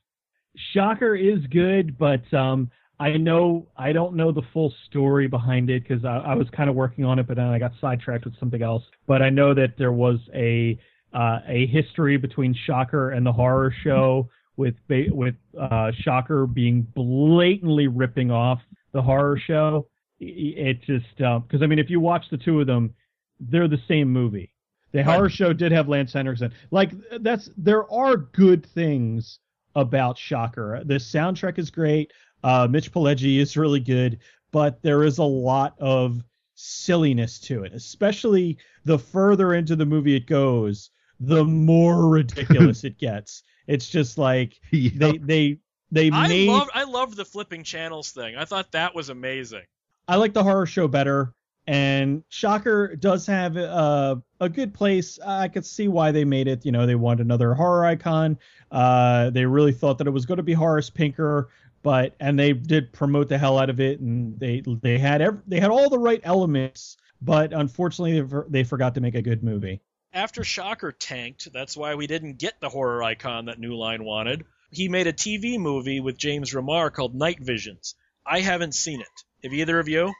[0.74, 2.70] Shocker is good, but um,
[3.00, 6.68] I know I don't know the full story behind it because I, I, was kind
[6.68, 8.82] of working on it, but then I got sidetracked with something else.
[9.06, 10.78] But I know that there was a
[11.14, 17.88] uh, a history between Shocker and the horror show, with with uh, Shocker being blatantly
[17.88, 18.60] ripping off
[18.92, 19.88] the horror show.
[20.20, 22.94] It just because um, I mean, if you watch the two of them,
[23.40, 24.52] they're the same movie.
[24.92, 26.52] The horror show did have Lance Henriksen.
[26.70, 29.38] Like that's there are good things
[29.74, 30.82] about Shocker.
[30.84, 32.12] The soundtrack is great.
[32.42, 34.18] Uh, Mitch Pileggi is really good,
[34.50, 36.22] but there is a lot of
[36.54, 42.98] silliness to it, especially the further into the movie it goes, the more ridiculous it
[42.98, 43.42] gets.
[43.66, 44.92] It's just like yep.
[44.94, 45.58] they they
[45.92, 46.48] they I made.
[46.48, 48.36] Loved, I love the flipping channels thing.
[48.36, 49.64] I thought that was amazing.
[50.08, 51.34] I like the horror show better,
[51.66, 55.18] and Shocker does have a a good place.
[55.24, 56.64] I could see why they made it.
[56.64, 58.38] You know, they want another horror icon.
[58.70, 61.48] Uh, they really thought that it was going to be Horace Pinker,
[61.82, 65.40] but and they did promote the hell out of it, and they they had every,
[65.46, 69.42] they had all the right elements, but unfortunately they, they forgot to make a good
[69.42, 69.80] movie.
[70.12, 74.44] After Shocker tanked, that's why we didn't get the horror icon that New Line wanted.
[74.72, 77.94] He made a TV movie with James Remar called Night Visions.
[78.26, 79.06] I haven't seen it.
[79.42, 80.12] Have either of you?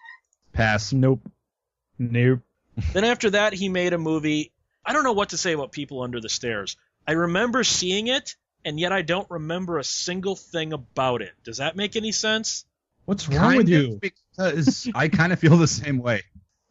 [0.53, 0.93] Pass.
[0.93, 1.29] Nope.
[1.99, 2.41] Nope.
[2.93, 4.53] then after that, he made a movie.
[4.85, 6.77] I don't know what to say about People Under the Stairs.
[7.07, 11.33] I remember seeing it, and yet I don't remember a single thing about it.
[11.45, 12.65] Does that make any sense?
[13.05, 13.99] What's wrong Kind with you?
[14.01, 16.23] Because I kind of feel the same way.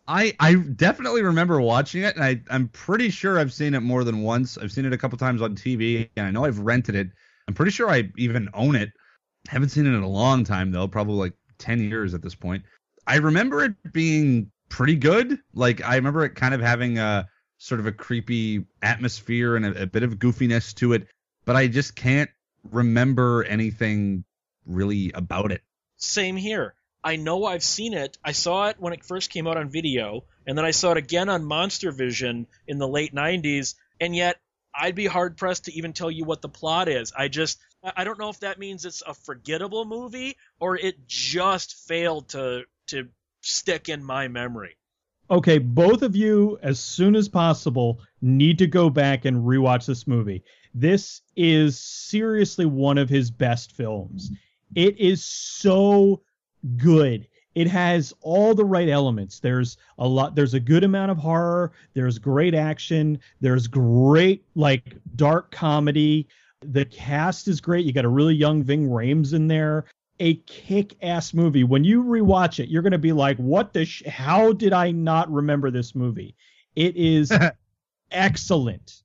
[0.07, 4.03] I I definitely remember watching it, and I I'm pretty sure I've seen it more
[4.03, 4.57] than once.
[4.57, 7.09] I've seen it a couple times on TV, and I know I've rented it.
[7.47, 8.89] I'm pretty sure I even own it.
[9.47, 12.63] Haven't seen it in a long time though, probably like ten years at this point.
[13.05, 15.39] I remember it being pretty good.
[15.53, 17.27] Like I remember it kind of having a
[17.59, 21.07] sort of a creepy atmosphere and a, a bit of goofiness to it,
[21.49, 22.29] but I just can't
[22.69, 24.23] remember anything
[24.67, 25.63] really about it.
[25.97, 26.75] Same here.
[27.03, 28.19] I know I've seen it.
[28.23, 30.97] I saw it when it first came out on video, and then I saw it
[30.97, 34.39] again on Monster Vision in the late 90s, and yet
[34.79, 37.11] I'd be hard pressed to even tell you what the plot is.
[37.17, 41.87] I just I don't know if that means it's a forgettable movie or it just
[41.87, 43.07] failed to to
[43.41, 44.77] stick in my memory.
[45.31, 50.07] Okay, both of you, as soon as possible, need to go back and rewatch this
[50.07, 50.43] movie.
[50.73, 54.31] This is seriously one of his best films.
[54.75, 56.21] It is so
[56.77, 57.27] good.
[57.55, 59.39] It has all the right elements.
[59.39, 64.95] There's a lot there's a good amount of horror, there's great action, there's great like
[65.15, 66.27] dark comedy.
[66.61, 67.85] The cast is great.
[67.85, 69.85] You got a really young Ving Rhames in there.
[70.19, 71.63] A kick-ass movie.
[71.63, 74.91] When you rewatch it, you're going to be like, "What the sh- how did I
[74.91, 76.35] not remember this movie?"
[76.75, 77.31] It is
[78.11, 79.01] excellent.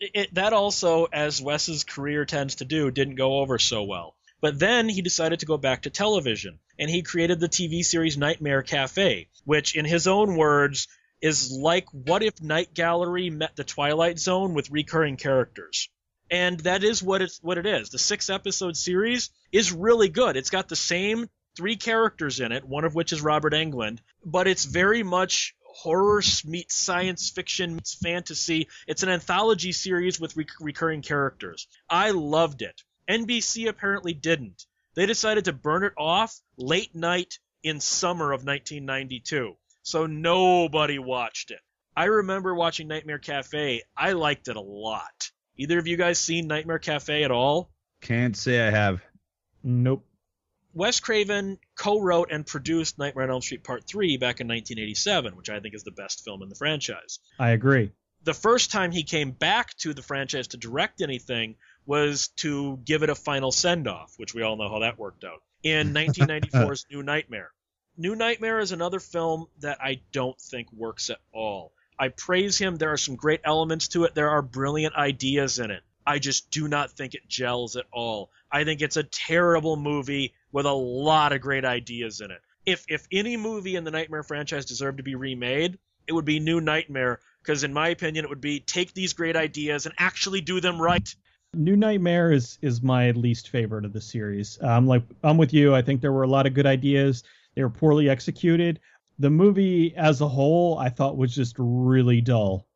[0.00, 4.16] It, it, that also, as Wes's career tends to do, didn't go over so well.
[4.40, 8.18] But then he decided to go back to television, and he created the TV series
[8.18, 10.88] Nightmare Cafe, which, in his own words,
[11.22, 15.88] is like what if Night Gallery met the Twilight Zone with recurring characters.
[16.30, 17.90] And that is what it's what it is.
[17.90, 20.36] The six episode series is really good.
[20.36, 24.46] It's got the same three characters in it, one of which is Robert Englund, but
[24.46, 28.68] it's very much horror meets science fiction meets fantasy.
[28.86, 31.66] It's an anthology series with rec- recurring characters.
[31.88, 32.82] I loved it.
[33.08, 34.66] NBC apparently didn't.
[34.94, 39.56] They decided to burn it off late night in summer of 1992.
[39.82, 41.60] So nobody watched it.
[41.94, 43.82] I remember watching Nightmare Cafe.
[43.96, 45.30] I liked it a lot.
[45.56, 47.70] Either of you guys seen Nightmare Cafe at all?
[48.00, 49.02] Can't say I have.
[49.62, 50.04] Nope.
[50.74, 55.48] Wes Craven co-wrote and produced Nightmare on Elm Street Part 3 back in 1987, which
[55.48, 57.18] I think is the best film in the franchise.
[57.38, 57.92] I agree.
[58.24, 63.02] The first time he came back to the franchise to direct anything was to give
[63.02, 67.02] it a final send-off, which we all know how that worked out, in 1994's New
[67.02, 67.50] Nightmare.
[67.96, 71.72] New Nightmare is another film that I don't think works at all.
[71.98, 72.76] I praise him.
[72.76, 74.14] There are some great elements to it.
[74.14, 75.82] There are brilliant ideas in it.
[76.06, 78.30] I just do not think it gels at all.
[78.50, 82.40] I think it's a terrible movie with a lot of great ideas in it.
[82.64, 86.38] If if any movie in the Nightmare franchise deserved to be remade, it would be
[86.38, 90.40] New Nightmare because in my opinion it would be take these great ideas and actually
[90.40, 91.14] do them right.
[91.54, 94.58] New Nightmare is is my least favorite of the series.
[94.62, 95.74] I'm like I'm with you.
[95.74, 97.24] I think there were a lot of good ideas.
[97.54, 98.80] They were poorly executed.
[99.18, 102.66] The movie as a whole, I thought was just really dull.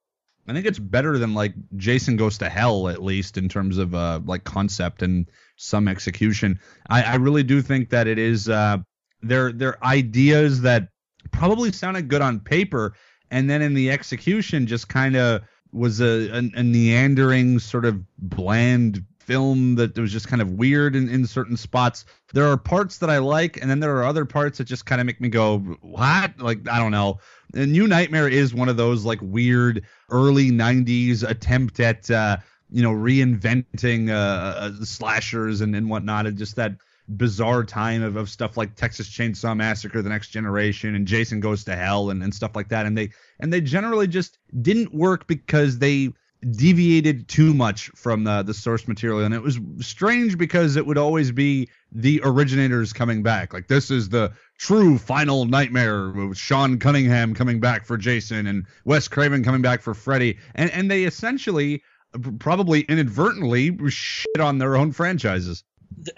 [0.49, 3.95] I think it's better than like Jason Goes to Hell, at least in terms of
[3.95, 6.59] uh, like concept and some execution.
[6.89, 8.79] I, I really do think that it is uh,
[9.23, 10.89] they're they're ideas that
[11.31, 12.95] probably sounded good on paper,
[13.31, 18.03] and then in the execution just kind of was a, a, a neandering sort of
[18.19, 22.05] bland film that was just kind of weird in, in certain spots.
[22.33, 25.01] There are parts that I like, and then there are other parts that just kind
[25.01, 27.21] of make me go, "What?" Like I don't know.
[27.55, 32.39] And New Nightmare is one of those like weird early '90s attempt at uh,
[32.71, 36.73] you know reinventing uh, uh, slashers and and whatnot, and just that
[37.17, 41.63] bizarre time of, of stuff like Texas Chainsaw Massacre, The Next Generation, and Jason Goes
[41.65, 42.85] to Hell, and, and stuff like that.
[42.85, 46.15] And they and they generally just didn't work because they
[46.49, 50.97] deviated too much from the the source material and it was strange because it would
[50.97, 56.79] always be the originators coming back like this is the true final nightmare with Sean
[56.79, 61.05] Cunningham coming back for Jason and Wes Craven coming back for Freddy and and they
[61.05, 61.83] essentially
[62.15, 65.63] uh, probably inadvertently shit on their own franchises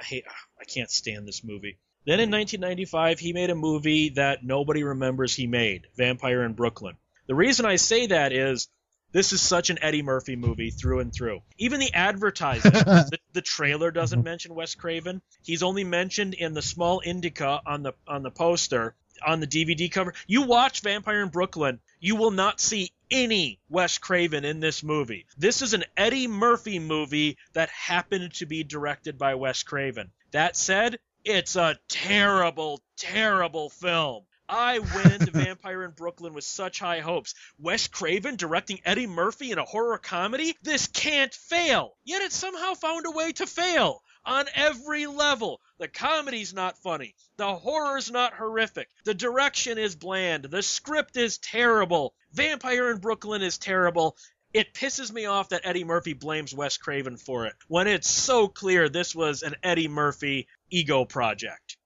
[0.00, 0.24] I hate
[0.60, 1.78] I can't stand this movie.
[2.06, 6.96] Then in 1995 he made a movie that nobody remembers he made, Vampire in Brooklyn.
[7.26, 8.68] The reason I say that is
[9.12, 11.40] this is such an Eddie Murphy movie through and through.
[11.58, 15.22] Even the advertising, the, the trailer doesn't mention Wes Craven.
[15.42, 18.94] He's only mentioned in the small indica on the on the poster
[19.26, 20.14] on the DVD cover.
[20.26, 25.26] You watch Vampire in Brooklyn, you will not see any Wes Craven in this movie.
[25.36, 30.10] This is an Eddie Murphy movie that happened to be directed by Wes Craven.
[30.30, 34.24] That said, it's a terrible, terrible film.
[34.50, 37.34] I went into Vampire in Brooklyn with such high hopes.
[37.60, 40.56] Wes Craven directing Eddie Murphy in a horror comedy?
[40.62, 41.96] This can't fail.
[42.04, 45.60] Yet it somehow found a way to fail on every level.
[45.78, 47.14] The comedy's not funny.
[47.36, 48.88] The horror's not horrific.
[49.04, 50.44] The direction is bland.
[50.44, 52.14] The script is terrible.
[52.32, 54.16] Vampire in Brooklyn is terrible.
[54.52, 58.48] It pisses me off that Eddie Murphy blames Wes Craven for it when it's so
[58.48, 61.76] clear this was an Eddie Murphy ego project.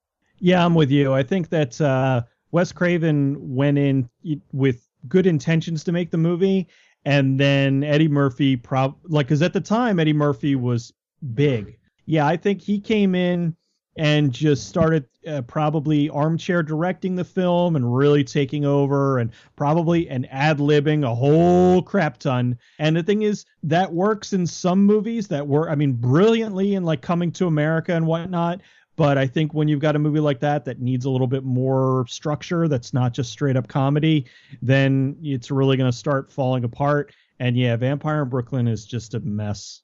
[0.41, 1.13] Yeah, I'm with you.
[1.13, 2.23] I think that uh,
[2.55, 4.09] Wes Craven went in
[4.53, 6.69] with good intentions to make the movie,
[7.05, 10.93] and then Eddie Murphy, prob like, because at the time Eddie Murphy was
[11.35, 11.77] big.
[12.07, 13.57] Yeah, I think he came in
[13.97, 20.09] and just started uh, probably armchair directing the film and really taking over and probably
[20.09, 22.57] and ad libbing a whole crap ton.
[22.79, 26.85] And the thing is, that works in some movies that were, I mean, brilliantly in
[26.85, 28.61] like Coming to America and whatnot.
[28.97, 31.43] But I think when you've got a movie like that that needs a little bit
[31.43, 34.27] more structure, that's not just straight up comedy,
[34.63, 37.13] then it's really going to start falling apart.
[37.41, 39.83] And yeah, Vampire in Brooklyn is just a mess.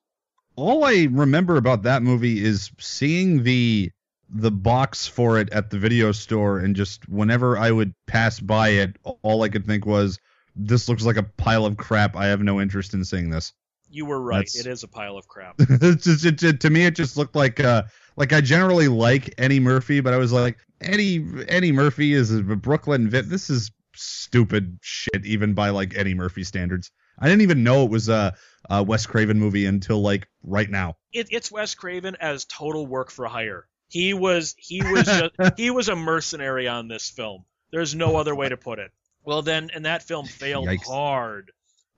[0.54, 3.90] All I remember about that movie is seeing the
[4.32, 8.68] the box for it at the video store and just whenever I would pass by
[8.68, 10.20] it, all I could think was,
[10.54, 12.14] this looks like a pile of crap.
[12.16, 13.52] I have no interest in seeing this.
[13.88, 14.38] You were right.
[14.38, 14.60] That's...
[14.60, 15.58] It is a pile of crap.
[15.80, 17.82] just, it, it, to me, it just looked like uh,
[18.20, 22.42] like I generally like Eddie Murphy, but I was like, Eddie Eddie Murphy is a
[22.42, 23.30] Brooklyn Vit.
[23.30, 26.90] This is stupid shit, even by like Eddie Murphy standards.
[27.18, 28.34] I didn't even know it was a,
[28.68, 30.98] a Wes Craven movie until like right now.
[31.14, 33.66] It, it's Wes Craven as total work for hire.
[33.88, 37.46] He was he was just, he was a mercenary on this film.
[37.72, 38.90] There's no other way to put it.
[39.24, 40.86] Well, then, and that film failed Yikes.
[40.86, 41.52] hard.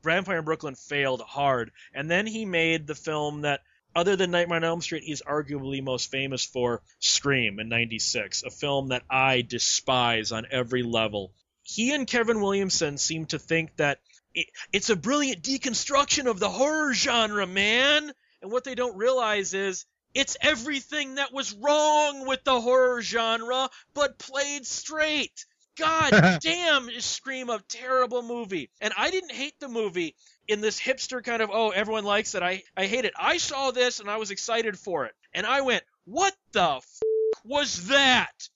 [0.05, 3.61] Vampire in Brooklyn failed hard, and then he made the film that,
[3.95, 8.51] other than Nightmare on Elm Street, he's arguably most famous for, Scream in '96, a
[8.51, 11.33] film that I despise on every level.
[11.63, 14.01] He and Kevin Williamson seem to think that
[14.35, 18.13] it, it's a brilliant deconstruction of the horror genre, man.
[18.41, 23.71] And what they don't realize is it's everything that was wrong with the horror genre,
[23.95, 25.47] but played straight.
[25.79, 28.71] God damn, Scream of terrible movie.
[28.81, 30.15] And I didn't hate the movie
[30.49, 32.43] in this hipster kind of, oh, everyone likes it.
[32.43, 33.15] I, I hate it.
[33.19, 35.15] I saw this and I was excited for it.
[35.35, 37.01] And I went, what the f-
[37.45, 38.49] was that?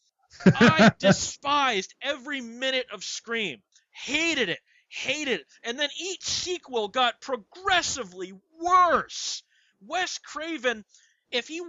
[0.45, 3.63] I despised every minute of Scream.
[3.93, 4.61] Hated it.
[4.89, 5.47] Hated it.
[5.63, 9.43] And then each sequel got progressively worse.
[9.81, 10.85] Wes Craven
[11.31, 11.61] if he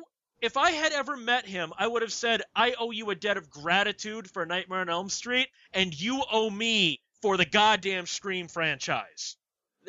[0.41, 3.37] if I had ever met him, I would have said, I owe you a debt
[3.37, 8.47] of gratitude for Nightmare on Elm Street, and you owe me for the goddamn Scream
[8.47, 9.35] franchise.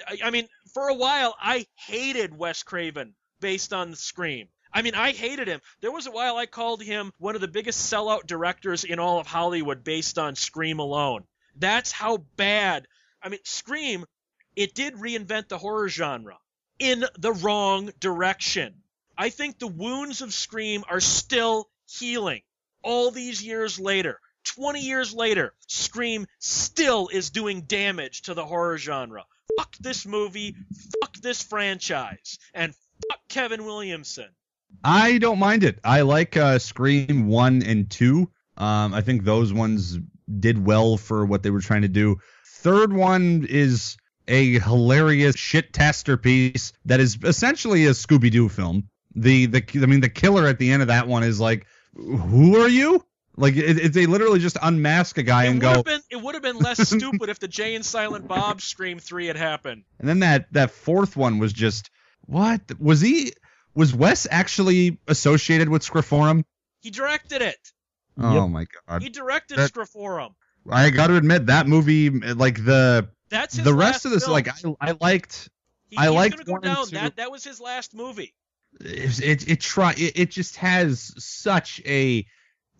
[0.06, 4.48] I, I mean, for a while, I hated Wes Craven based on Scream.
[4.72, 5.60] I mean, I hated him.
[5.80, 9.18] There was a while I called him one of the biggest sellout directors in all
[9.18, 11.24] of Hollywood based on Scream alone.
[11.56, 12.86] That's how bad.
[13.22, 14.04] I mean, Scream,
[14.56, 16.38] it did reinvent the horror genre
[16.78, 18.82] in the wrong direction.
[19.20, 22.42] I think the wounds of Scream are still healing.
[22.84, 28.78] All these years later, 20 years later, Scream still is doing damage to the horror
[28.78, 29.24] genre.
[29.58, 30.54] Fuck this movie,
[31.00, 32.72] fuck this franchise, and
[33.10, 34.28] fuck Kevin Williamson.
[34.84, 35.80] I don't mind it.
[35.82, 38.30] I like uh, Scream 1 and 2.
[38.56, 39.98] Um, I think those ones
[40.38, 42.18] did well for what they were trying to do.
[42.46, 43.96] Third one is
[44.28, 49.86] a hilarious shit taster piece that is essentially a Scooby Doo film the the I
[49.86, 53.04] mean the killer at the end of that one is like, who are you?
[53.36, 55.82] Like it, it, they literally just unmask a guy it and go.
[55.82, 59.26] Been, it would have been less stupid if the Jay and Silent Bob Scream three
[59.26, 59.84] had happened.
[60.00, 61.90] And then that that fourth one was just
[62.26, 63.32] what was he?
[63.74, 66.42] Was Wes actually associated with Scre4m?
[66.80, 67.72] He directed it.
[68.20, 68.50] Oh yep.
[68.50, 69.02] my god.
[69.02, 70.34] He directed that, Scre4m.
[70.68, 74.32] I got to admit that movie, like the that's the rest of this, film.
[74.32, 75.48] like I, I liked.
[75.90, 76.86] He, I liked go down.
[76.90, 78.34] That that was his last movie
[78.80, 82.26] it it, it try it, it just has such a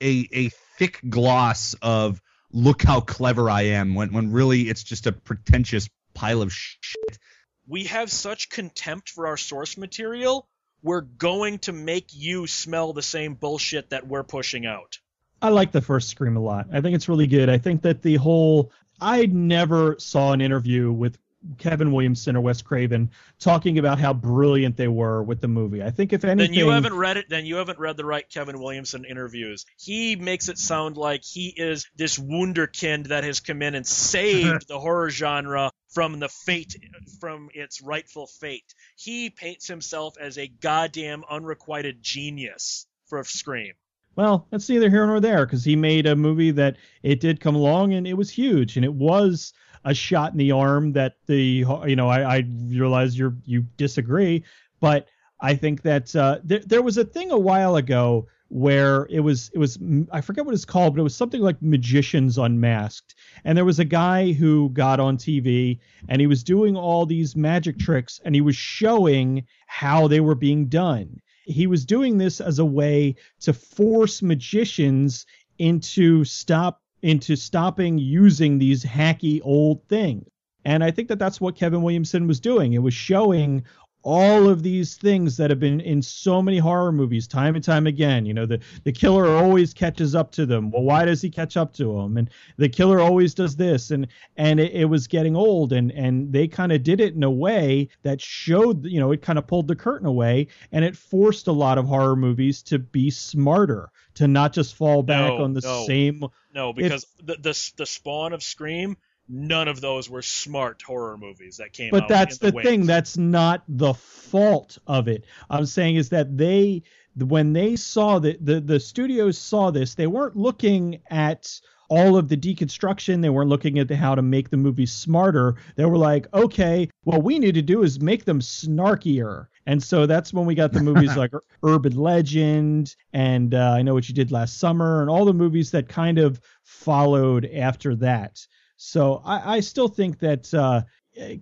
[0.01, 2.21] a a thick gloss of
[2.53, 7.19] look how clever I am when when really it's just a pretentious pile of shit.
[7.67, 10.49] We have such contempt for our source material.
[10.83, 14.99] We're going to make you smell the same bullshit that we're pushing out.
[15.43, 16.69] I like the first Scream a lot.
[16.73, 17.49] I think it's really good.
[17.49, 21.19] I think that the whole I never saw an interview with
[21.57, 25.83] Kevin Williamson or Wes Craven talking about how brilliant they were with the movie.
[25.83, 27.29] I think if anything, then you haven't read it.
[27.29, 29.65] Then you haven't read the right Kevin Williamson interviews.
[29.79, 34.67] He makes it sound like he is this wunderkind that has come in and saved
[34.69, 36.77] the horror genre from the fate,
[37.21, 38.75] from its rightful fate.
[38.97, 43.73] He paints himself as a goddamn unrequited genius for Scream.
[44.17, 47.55] Well, that's neither here nor there because he made a movie that it did come
[47.55, 49.53] along and it was huge and it was
[49.85, 54.45] a shot in the arm that the you know I, I realize you you disagree,
[54.81, 55.09] but
[55.41, 59.51] I think that uh, there, there was a thing a while ago where it was
[59.55, 59.79] it was
[60.11, 63.15] I forget what it's called, but it was something like Magicians Unmasked,
[63.45, 67.37] and there was a guy who got on TV and he was doing all these
[67.37, 71.21] magic tricks and he was showing how they were being done.
[71.45, 75.27] He was doing this as a way to force magicians
[75.59, 80.27] into stop into stopping using these hacky old things.
[80.65, 82.73] And I think that that's what Kevin Williamson was doing.
[82.73, 83.65] It was showing
[84.03, 87.87] all of these things that have been in so many horror movies time and time
[87.87, 88.25] again.
[88.25, 90.71] You know, the, the killer always catches up to them.
[90.71, 92.17] Well, why does he catch up to them?
[92.17, 93.91] And the killer always does this.
[93.91, 95.73] And and it, it was getting old.
[95.73, 99.21] And and they kind of did it in a way that showed, you know, it
[99.23, 102.79] kind of pulled the curtain away and it forced a lot of horror movies to
[102.79, 105.85] be smarter, to not just fall back No, on the no.
[105.87, 106.25] same.
[106.55, 108.97] No, because the, the the spawn of Scream,
[109.29, 112.01] none of those were smart horror movies that came out.
[112.01, 112.87] But that's the, the, thing.
[112.87, 115.25] That's not the fault of it.
[115.51, 116.83] I'm saying is that they,
[117.17, 122.29] when they saw that the the studios saw this, they weren't looking at all of
[122.29, 123.23] the deconstruction.
[123.23, 125.57] They weren't looking at the, how to make the movie smarter.
[125.77, 129.47] They were like, okay, what we need to do is make them snarkier.
[129.67, 133.95] And so that's when we got the movies like Urban Legend and uh, I Know
[133.95, 138.47] What You Did Last Summer and all the movies that kind of followed after that.
[138.79, 140.83] So I, I still think that uh,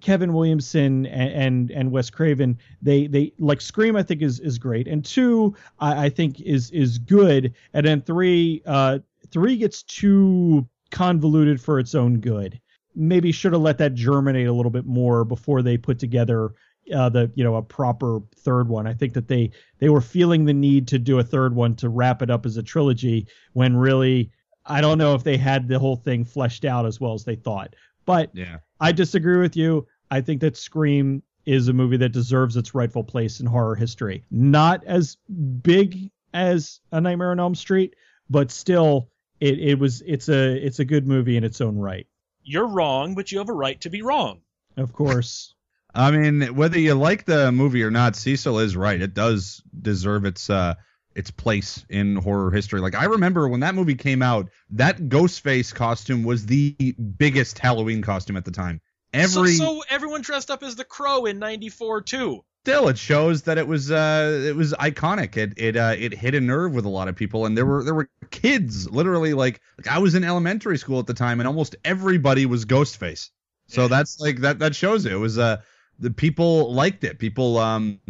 [0.01, 4.59] Kevin Williamson and, and and Wes Craven they they like Scream I think is is
[4.59, 9.82] great and two I, I think is is good and then three uh three gets
[9.82, 12.59] too convoluted for its own good.
[12.95, 16.55] Maybe should have let that germinate a little bit more before they put together
[16.95, 18.87] uh, the you know a proper third one.
[18.87, 21.91] I think that they they were feeling the need to do a third one to
[21.91, 24.30] wrap it up as a trilogy when really
[24.67, 27.37] I don't know if they had the whole thing fleshed out as well as they
[27.37, 27.75] thought.
[28.05, 28.59] But Yeah.
[28.81, 29.87] I disagree with you.
[30.11, 34.25] I think that Scream is a movie that deserves its rightful place in horror history.
[34.31, 35.17] Not as
[35.62, 37.95] big as A Nightmare on Elm Street,
[38.29, 39.09] but still
[39.41, 42.07] it, it was it's a it's a good movie in its own right.
[42.43, 44.41] You're wrong, but you have a right to be wrong.
[44.77, 45.55] Of course.
[45.95, 49.01] I mean, whether you like the movie or not, Cecil is right.
[49.01, 50.75] It does deserve its uh
[51.17, 52.81] its place in horror history.
[52.81, 56.75] Like I remember when that movie came out, that Ghostface costume was the
[57.19, 58.81] biggest Halloween costume at the time.
[59.12, 62.45] Every so, so everyone dressed up as the Crow in '94 too.
[62.64, 65.37] still it shows that it was uh it was iconic.
[65.37, 67.83] It it uh it hit a nerve with a lot of people and there were
[67.83, 71.47] there were kids literally like like I was in elementary school at the time and
[71.47, 73.31] almost everybody was Ghostface.
[73.69, 73.89] So Yeah.
[73.89, 75.12] that's like that that shows it.
[75.12, 75.62] It was uh
[75.99, 77.19] the people liked it.
[77.19, 78.01] People um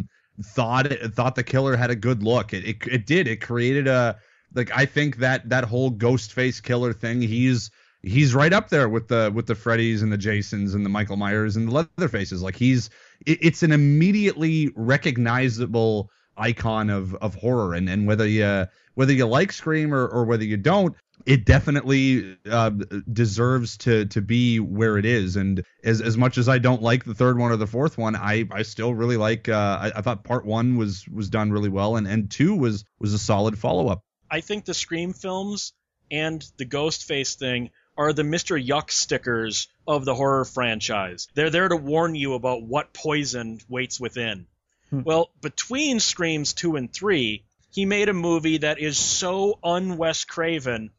[0.43, 2.53] thought it thought the killer had a good look.
[2.53, 3.27] It it, it did.
[3.27, 4.17] It created a
[4.53, 7.21] like I think that that whole Ghostface killer thing.
[7.21, 7.71] He's
[8.03, 11.17] he's right up there with the with the Freddys and the Jasons and the Michael
[11.17, 12.41] Myers and the Leatherfaces.
[12.41, 12.89] Like he's
[13.25, 19.25] it, it's an immediately recognizable icon of of horror and and whether you whether you
[19.25, 20.95] like Scream or, or whether you don't
[21.25, 22.69] it definitely uh,
[23.11, 27.03] deserves to to be where it is and as as much as I don't like
[27.03, 30.01] the third one or the fourth one I I still really like uh, I, I
[30.01, 33.57] thought part one was was done really well and and two was was a solid
[33.57, 35.73] follow up I think the Scream films
[36.11, 38.63] and the Ghostface thing are the Mr.
[38.63, 41.27] Yuck stickers of the horror franchise.
[41.33, 44.45] They're there to warn you about what poison waits within.
[44.89, 45.01] Hmm.
[45.03, 50.91] Well, between Screams 2 and 3, he made a movie that is so un-Wes Craven,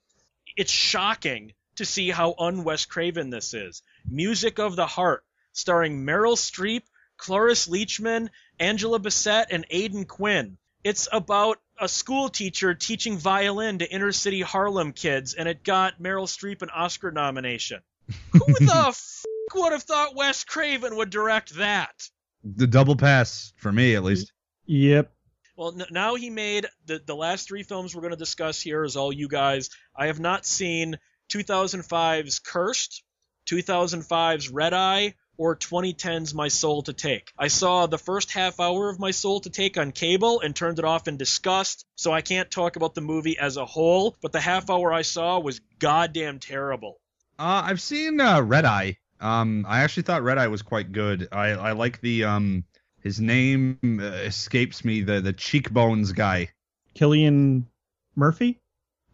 [0.59, 3.83] it's shocking to see how un-Wes Craven this is.
[4.07, 6.83] Music of the Heart, starring Meryl Streep,
[7.17, 8.29] Cloris Leachman,
[8.59, 10.59] Angela Bassett, and Aidan Quinn.
[10.85, 16.03] It's about a school teacher teaching violin to inner city Harlem kids, and it got
[16.03, 17.81] Meryl Streep an Oscar nomination.
[18.33, 22.09] Who the f would have thought Wes Craven would direct that?
[22.45, 24.33] the double pass for me at least
[24.67, 25.13] Yep.
[25.59, 28.85] Well, n- now he made the the last three films we're going to discuss here
[28.85, 29.71] is all you guys.
[29.95, 30.99] I have not seen
[31.33, 33.03] 2005's Cursed,
[33.51, 37.33] 2005's Red Eye, or 2010's My Soul to Take.
[37.37, 40.79] I saw the first half hour of My Soul to Take on cable and turned
[40.79, 44.31] it off in disgust, so I can't talk about the movie as a whole, but
[44.31, 47.01] the half hour I saw was goddamn terrible.
[47.37, 48.99] Uh, I've seen uh, Red Eye.
[49.21, 51.27] Um, I actually thought Red Eye was quite good.
[51.33, 52.63] I I like the um
[53.03, 56.51] his name uh, escapes me the the cheekbones guy.
[56.95, 57.65] Cillian
[58.17, 58.61] Murphy.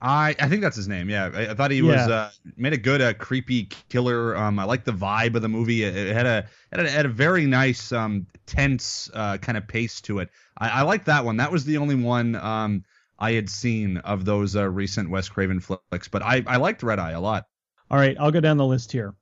[0.00, 1.08] I I think that's his name.
[1.08, 4.36] Yeah, I, I thought he was uh, made a good uh, creepy killer.
[4.36, 5.82] Um, I like the vibe of the movie.
[5.82, 9.66] It, it had a had a, had a very nice um tense uh kind of
[9.66, 10.28] pace to it.
[10.58, 11.38] I, I like that one.
[11.38, 12.84] That was the only one um
[13.18, 16.08] I had seen of those uh, recent Wes Craven flicks.
[16.08, 17.46] But I I liked Red Eye a lot.
[17.90, 19.14] All right, I'll go down the list here.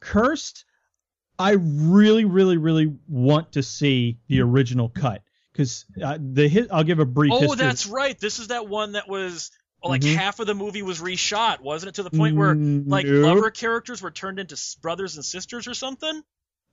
[0.00, 0.64] Cursed,
[1.38, 5.22] I really, really, really want to see the original cut
[5.52, 6.68] because uh, the hit.
[6.70, 7.32] I'll give a brief.
[7.32, 7.56] Oh, history.
[7.56, 8.18] that's right.
[8.18, 9.50] This is that one that was
[9.82, 10.14] like Mhm.
[10.14, 11.94] half of the movie was reshot, wasn't it?
[11.96, 13.24] To the point where Mm, like nope.
[13.36, 16.22] lover characters were turned into brothers and sisters or something.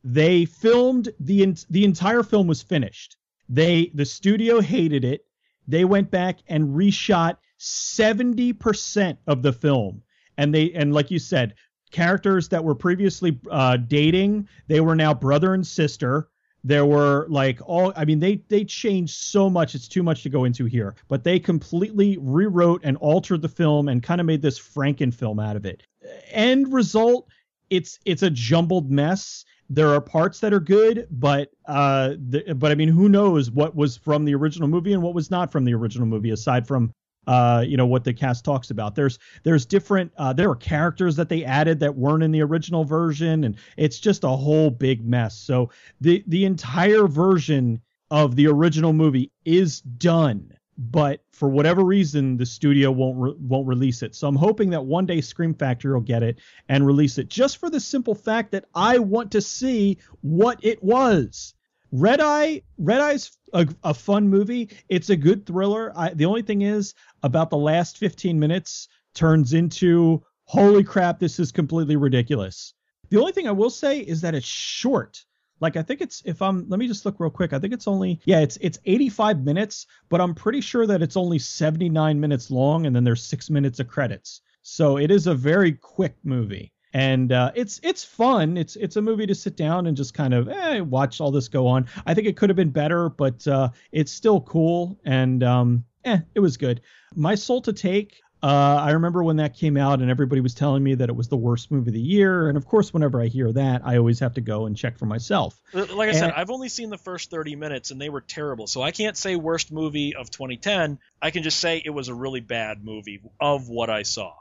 [0.04, 3.18] they filmed the en- the entire film was finished.
[3.50, 5.26] They the studio hated it.
[5.68, 10.02] They went back and reshot 70% of the film.
[10.38, 11.56] And they and like you said,
[11.92, 16.30] characters that were previously uh, dating, they were now brother and sister.
[16.64, 20.30] There were like all I mean they they changed so much it's too much to
[20.30, 20.96] go into here.
[21.08, 25.40] But they completely rewrote and altered the film and kind of made this Franken film
[25.40, 25.84] out of it.
[26.30, 27.28] End result
[27.72, 32.74] it's it's a jumbled mess there are parts that are good, but uh, the, but
[32.74, 35.64] I mean, who knows what was from the original movie and what was not from
[35.64, 36.94] the original movie, aside from
[37.28, 38.96] uh, you know what the cast talks about.
[38.96, 42.84] There's there's different uh, there are characters that they added that weren't in the original
[42.84, 45.38] version, and it's just a whole big mess.
[45.38, 45.70] So
[46.00, 52.46] the the entire version of the original movie is done, but for whatever reason, the
[52.46, 54.16] studio won't re- won't release it.
[54.16, 57.58] So I'm hoping that one day Scream Factory will get it and release it, just
[57.58, 61.54] for the simple fact that I want to see what it was.
[61.92, 64.70] Red Eye, Red Eye's a, a fun movie.
[64.90, 65.92] It's a good thriller.
[65.96, 71.40] I, the only thing is about the last 15 minutes turns into holy crap, this
[71.40, 72.74] is completely ridiculous.
[73.10, 75.24] The only thing I will say is that it's short.
[75.60, 77.54] Like I think it's if I'm let me just look real quick.
[77.54, 81.18] I think it's only yeah, it's it's 85 minutes, but I'm pretty sure that it's
[81.18, 84.42] only 79 minutes long and then there's 6 minutes of credits.
[84.64, 86.74] So it is a very quick movie.
[86.94, 88.58] And uh, it's it's fun.
[88.58, 91.48] It's it's a movie to sit down and just kind of eh, watch all this
[91.48, 91.88] go on.
[92.06, 96.20] I think it could have been better, but uh, it's still cool and um, eh,
[96.36, 96.82] it was good.
[97.16, 98.22] My soul to take.
[98.44, 101.28] Uh, I remember when that came out and everybody was telling me that it was
[101.28, 102.50] the worst movie of the year.
[102.50, 105.06] And of course, whenever I hear that, I always have to go and check for
[105.06, 105.62] myself.
[105.74, 108.66] Like I said, I've only seen the first 30 minutes and they were terrible.
[108.66, 110.98] So I can't say worst movie of 2010.
[111.22, 114.34] I can just say it was a really bad movie of what I saw.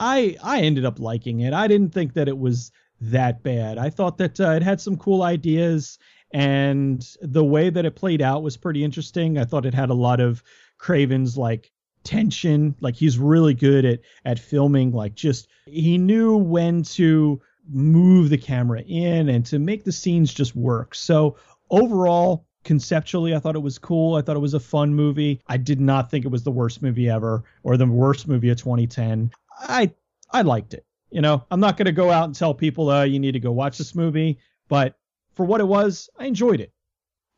[0.00, 1.52] I I ended up liking it.
[1.52, 3.78] I didn't think that it was that bad.
[3.78, 5.98] I thought that uh, it had some cool ideas
[6.32, 9.38] and the way that it played out was pretty interesting.
[9.38, 10.42] I thought it had a lot of
[10.78, 11.72] Craven's like
[12.04, 12.74] tension.
[12.80, 17.40] Like he's really good at at filming like just he knew when to
[17.70, 20.94] move the camera in and to make the scenes just work.
[20.94, 21.36] So
[21.70, 24.16] overall conceptually I thought it was cool.
[24.16, 25.40] I thought it was a fun movie.
[25.46, 28.58] I did not think it was the worst movie ever or the worst movie of
[28.58, 29.30] 2010.
[29.58, 29.92] I
[30.30, 30.84] I liked it.
[31.10, 33.40] You know, I'm not going to go out and tell people, uh, you need to
[33.40, 34.38] go watch this movie,
[34.68, 34.98] but
[35.34, 36.72] for what it was, I enjoyed it.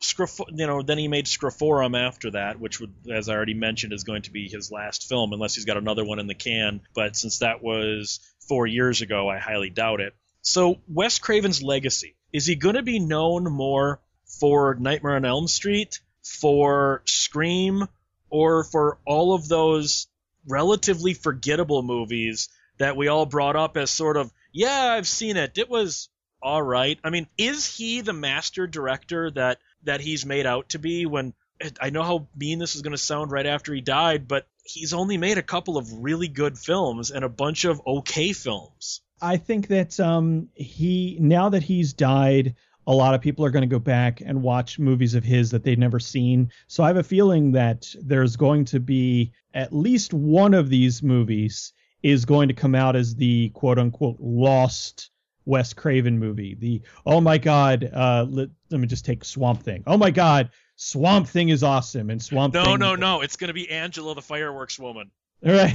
[0.01, 3.93] Scraf- you know, then he made Scre4m after that, which would, as I already mentioned,
[3.93, 6.81] is going to be his last film, unless he's got another one in the can.
[6.95, 8.19] But since that was
[8.49, 10.15] four years ago, I highly doubt it.
[10.43, 15.47] So, Wes Craven's legacy is he going to be known more for Nightmare on Elm
[15.49, 17.87] Street, for Scream,
[18.31, 20.07] or for all of those
[20.49, 25.59] relatively forgettable movies that we all brought up as sort of, yeah, I've seen it.
[25.59, 26.09] It was
[26.43, 26.99] all right.
[27.05, 31.35] I mean, is he the master director that that he's made out to be when
[31.81, 34.95] I know how mean this is going to sound right after he died, but he's
[34.95, 39.03] only made a couple of really good films and a bunch of okay films.
[39.21, 42.55] I think that um, he now that he's died,
[42.91, 45.63] a lot of people are going to go back and watch movies of his that
[45.63, 46.51] they've never seen.
[46.67, 51.01] So I have a feeling that there's going to be at least one of these
[51.01, 51.73] movies
[52.03, 55.11] is going to come out as the quote unquote lost
[55.45, 56.57] Wes Craven movie.
[56.59, 59.85] The oh my god, uh, let, let me just take Swamp Thing.
[59.87, 62.81] Oh my god, Swamp Thing is awesome, and Swamp No, Thing.
[62.81, 63.21] no, no.
[63.21, 65.13] It's going to be Angela the fireworks woman.
[65.43, 65.73] Right.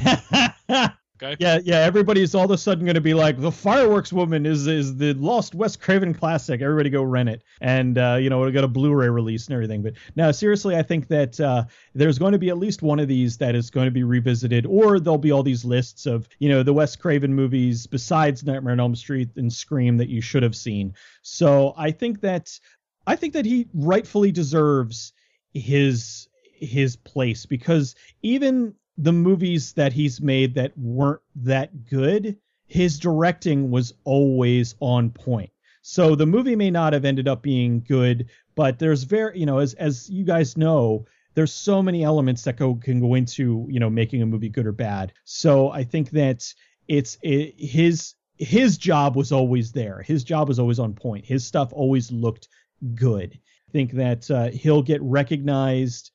[1.23, 1.37] Okay.
[1.39, 1.77] Yeah, yeah.
[1.77, 5.13] Everybody's all of a sudden going to be like, the Fireworks Woman is is the
[5.13, 6.61] lost Wes Craven classic.
[6.61, 9.81] Everybody go rent it, and uh, you know it'll get a Blu-ray release and everything.
[9.81, 13.07] But now, seriously, I think that uh, there's going to be at least one of
[13.07, 16.49] these that is going to be revisited, or there'll be all these lists of you
[16.49, 20.43] know the Wes Craven movies besides Nightmare on Elm Street and Scream that you should
[20.43, 20.93] have seen.
[21.21, 22.59] So I think that
[23.07, 25.13] I think that he rightfully deserves
[25.53, 26.27] his
[26.59, 32.37] his place because even the movies that he's made that weren't that good,
[32.67, 35.51] his directing was always on point.
[35.81, 39.59] So the movie may not have ended up being good, but there's very, you know,
[39.59, 43.79] as as you guys know, there's so many elements that go can go into, you
[43.79, 45.13] know, making a movie good or bad.
[45.25, 46.51] So I think that
[46.87, 50.01] it's it, his his job was always there.
[50.01, 51.25] His job was always on point.
[51.25, 52.47] His stuff always looked
[52.95, 53.39] good.
[53.69, 56.11] I think that uh, he'll get recognized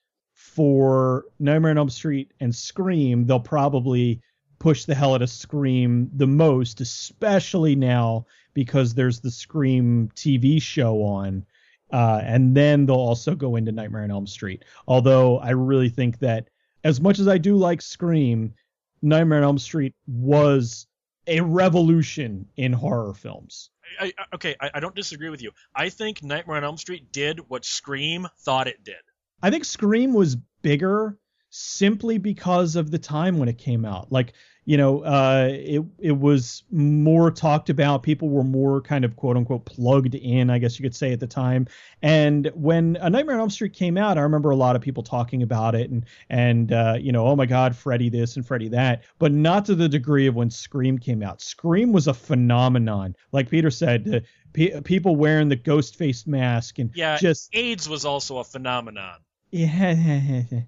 [0.54, 3.26] for Nightmare on Elm Street and Scream.
[3.26, 4.20] They'll probably
[4.58, 10.60] push the hell out of Scream the most, especially now because there's the Scream TV
[10.60, 11.46] show on.
[11.92, 14.64] Uh, and then they'll also go into Nightmare on Elm Street.
[14.86, 16.48] Although I really think that
[16.84, 18.54] as much as I do like Scream,
[19.02, 20.86] Nightmare on Elm Street was
[21.26, 23.70] a revolution in horror films.
[24.00, 25.52] I, I, okay, I, I don't disagree with you.
[25.74, 28.96] I think Nightmare on Elm Street did what Scream thought it did.
[29.42, 31.18] I think Scream was bigger
[31.50, 34.10] simply because of the time when it came out.
[34.12, 34.34] Like
[34.66, 38.02] you know, uh, it it was more talked about.
[38.02, 41.18] People were more kind of quote unquote plugged in, I guess you could say at
[41.18, 41.66] the time.
[42.02, 45.02] And when A Nightmare on Elm Street came out, I remember a lot of people
[45.02, 48.68] talking about it and and uh, you know, oh my God, Freddy this and Freddy
[48.68, 51.40] that, but not to the degree of when Scream came out.
[51.40, 54.24] Scream was a phenomenon, like Peter said.
[54.62, 59.16] Uh, people wearing the ghost faced mask and yeah, just AIDS was also a phenomenon.
[59.52, 60.60] Yeah,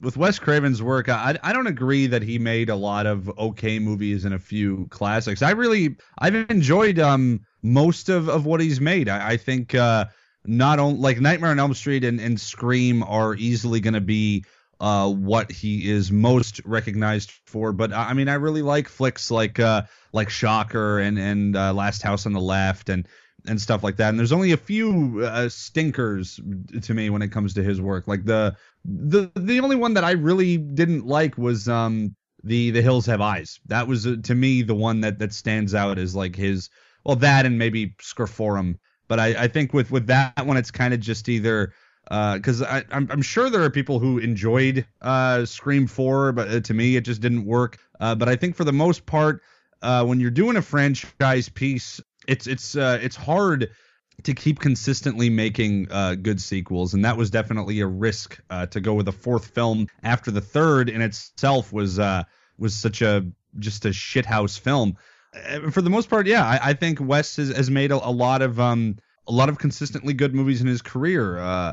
[0.00, 3.78] with Wes Craven's work, I I don't agree that he made a lot of okay
[3.78, 5.42] movies and a few classics.
[5.42, 9.08] I really I've enjoyed um most of of what he's made.
[9.08, 10.06] I, I think uh
[10.46, 14.44] not only like Nightmare on Elm Street and, and Scream are easily going to be
[14.80, 19.60] uh what he is most recognized for, but I mean I really like flicks like
[19.60, 23.06] uh like Shocker and and uh, Last House on the Left and
[23.46, 24.10] and stuff like that.
[24.10, 26.40] And there's only a few uh, stinkers
[26.82, 28.06] to me when it comes to his work.
[28.08, 32.14] Like the the the only one that I really didn't like was um
[32.44, 33.60] the the Hills Have Eyes.
[33.66, 36.70] That was uh, to me the one that that stands out as like his
[37.04, 38.76] well that and maybe Scre4m.
[39.08, 41.72] But I, I think with with that one it's kind of just either
[42.04, 46.60] because uh, I'm, I'm sure there are people who enjoyed uh, Scream 4, but uh,
[46.60, 47.78] to me it just didn't work.
[48.00, 49.42] Uh, but I think for the most part,
[49.82, 52.00] uh, when you're doing a franchise piece,
[52.30, 53.70] it's it's uh, it's hard
[54.22, 58.80] to keep consistently making uh, good sequels, and that was definitely a risk uh, to
[58.80, 62.22] go with a fourth film after the third in itself was uh,
[62.56, 63.26] was such a
[63.58, 64.96] just a shithouse film.
[65.34, 68.10] Uh, for the most part, yeah, I, I think Wes has, has made a, a,
[68.12, 71.38] lot of um, a lot of consistently good movies in his career.
[71.38, 71.72] Uh,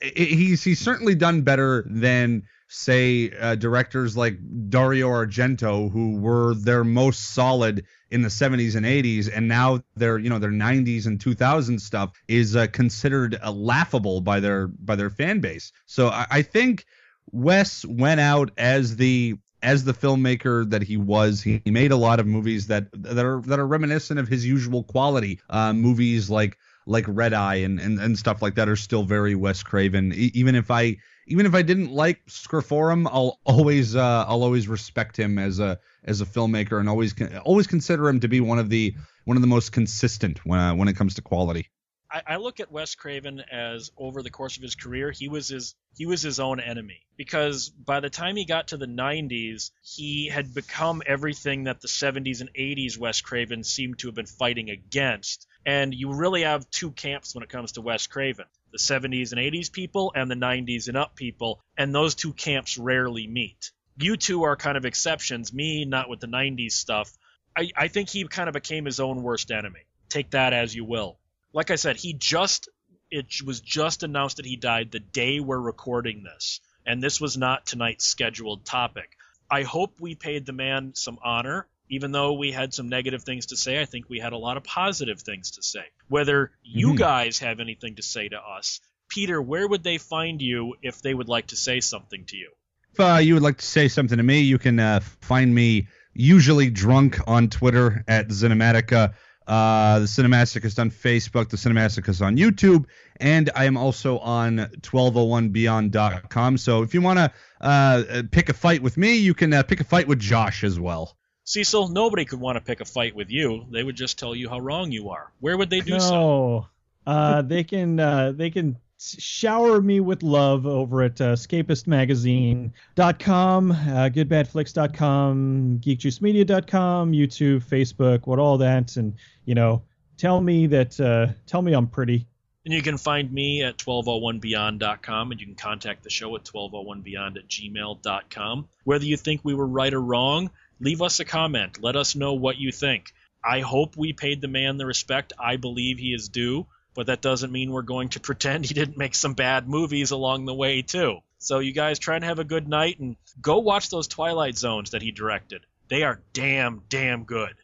[0.00, 4.38] he's he's certainly done better than say uh, directors like
[4.68, 10.18] Dario Argento who were their most solid in the 70s and 80s and now their
[10.18, 14.94] you know their 90s and 2000s stuff is uh, considered uh, laughable by their by
[14.94, 16.86] their fan base so I, I think
[17.32, 22.20] Wes went out as the as the filmmaker that he was, he, made a lot
[22.20, 25.40] of movies that that are that are reminiscent of his usual quality.
[25.50, 29.34] Uh, movies like like Red Eye and, and and stuff like that are still very
[29.34, 30.12] Wes Craven.
[30.12, 34.68] E- even if I even if I didn't like Scre4m, I'll always uh, I'll always
[34.68, 37.14] respect him as a as a filmmaker and always
[37.44, 40.74] always consider him to be one of the one of the most consistent when uh,
[40.74, 41.70] when it comes to quality.
[42.10, 45.48] I, I look at Wes Craven as over the course of his career, he was
[45.48, 49.70] his he was his own enemy because by the time he got to the 90s,
[49.82, 54.26] he had become everything that the 70s and 80s Wes Craven seemed to have been
[54.26, 55.46] fighting against.
[55.64, 58.44] And you really have two camps when it comes to Wes Craven
[58.76, 62.76] the 70s and 80s people and the 90s and up people, and those two camps
[62.76, 63.70] rarely meet.
[63.98, 67.10] You two are kind of exceptions, me not with the 90s stuff.
[67.56, 69.80] I, I think he kind of became his own worst enemy.
[70.08, 71.18] Take that as you will.
[71.52, 72.68] Like I said, he just
[73.10, 77.36] it was just announced that he died the day we're recording this, and this was
[77.36, 79.16] not tonight's scheduled topic.
[79.50, 83.46] I hope we paid the man some honor even though we had some negative things
[83.46, 85.84] to say, I think we had a lot of positive things to say.
[86.08, 86.96] Whether you mm-hmm.
[86.96, 91.14] guys have anything to say to us, Peter, where would they find you if they
[91.14, 92.50] would like to say something to you?
[92.92, 95.88] If uh, you would like to say something to me, you can uh, find me
[96.12, 99.14] usually drunk on Twitter at Cinematica.
[99.46, 101.50] Uh, the Cinematic is on Facebook.
[101.50, 102.86] The Cinematic is on YouTube,
[103.20, 106.58] and I am also on 1201beyond.com.
[106.58, 109.80] So if you want to uh, pick a fight with me, you can uh, pick
[109.80, 111.16] a fight with Josh as well.
[111.46, 113.64] Cecil, nobody could want to pick a fight with you.
[113.70, 115.30] They would just tell you how wrong you are.
[115.38, 115.98] Where would they do no.
[115.98, 116.66] so?
[117.06, 123.74] Uh, they can uh, they can shower me with love over at uh, escapistmagazine.com, uh,
[123.74, 129.84] goodbadflix.com, geekjuicemedia.com, YouTube, Facebook, what all that, and you know,
[130.16, 132.26] tell me that uh, tell me I'm pretty.
[132.64, 137.36] And you can find me at 1201beyond.com and you can contact the show at 1201beyond
[137.36, 138.68] at gmail.com.
[138.82, 141.82] Whether you think we were right or wrong, leave us a comment.
[141.82, 143.12] Let us know what you think.
[143.44, 147.20] I hope we paid the man the respect I believe he is due, but that
[147.20, 150.82] doesn't mean we're going to pretend he didn't make some bad movies along the way,
[150.82, 151.18] too.
[151.38, 154.90] So, you guys try and have a good night and go watch those Twilight Zones
[154.90, 155.64] that he directed.
[155.88, 157.54] They are damn, damn good.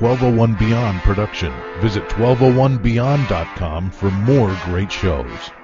[0.00, 1.50] 1201 Beyond production.
[1.80, 5.57] Visit 1201beyond.com for more great shows.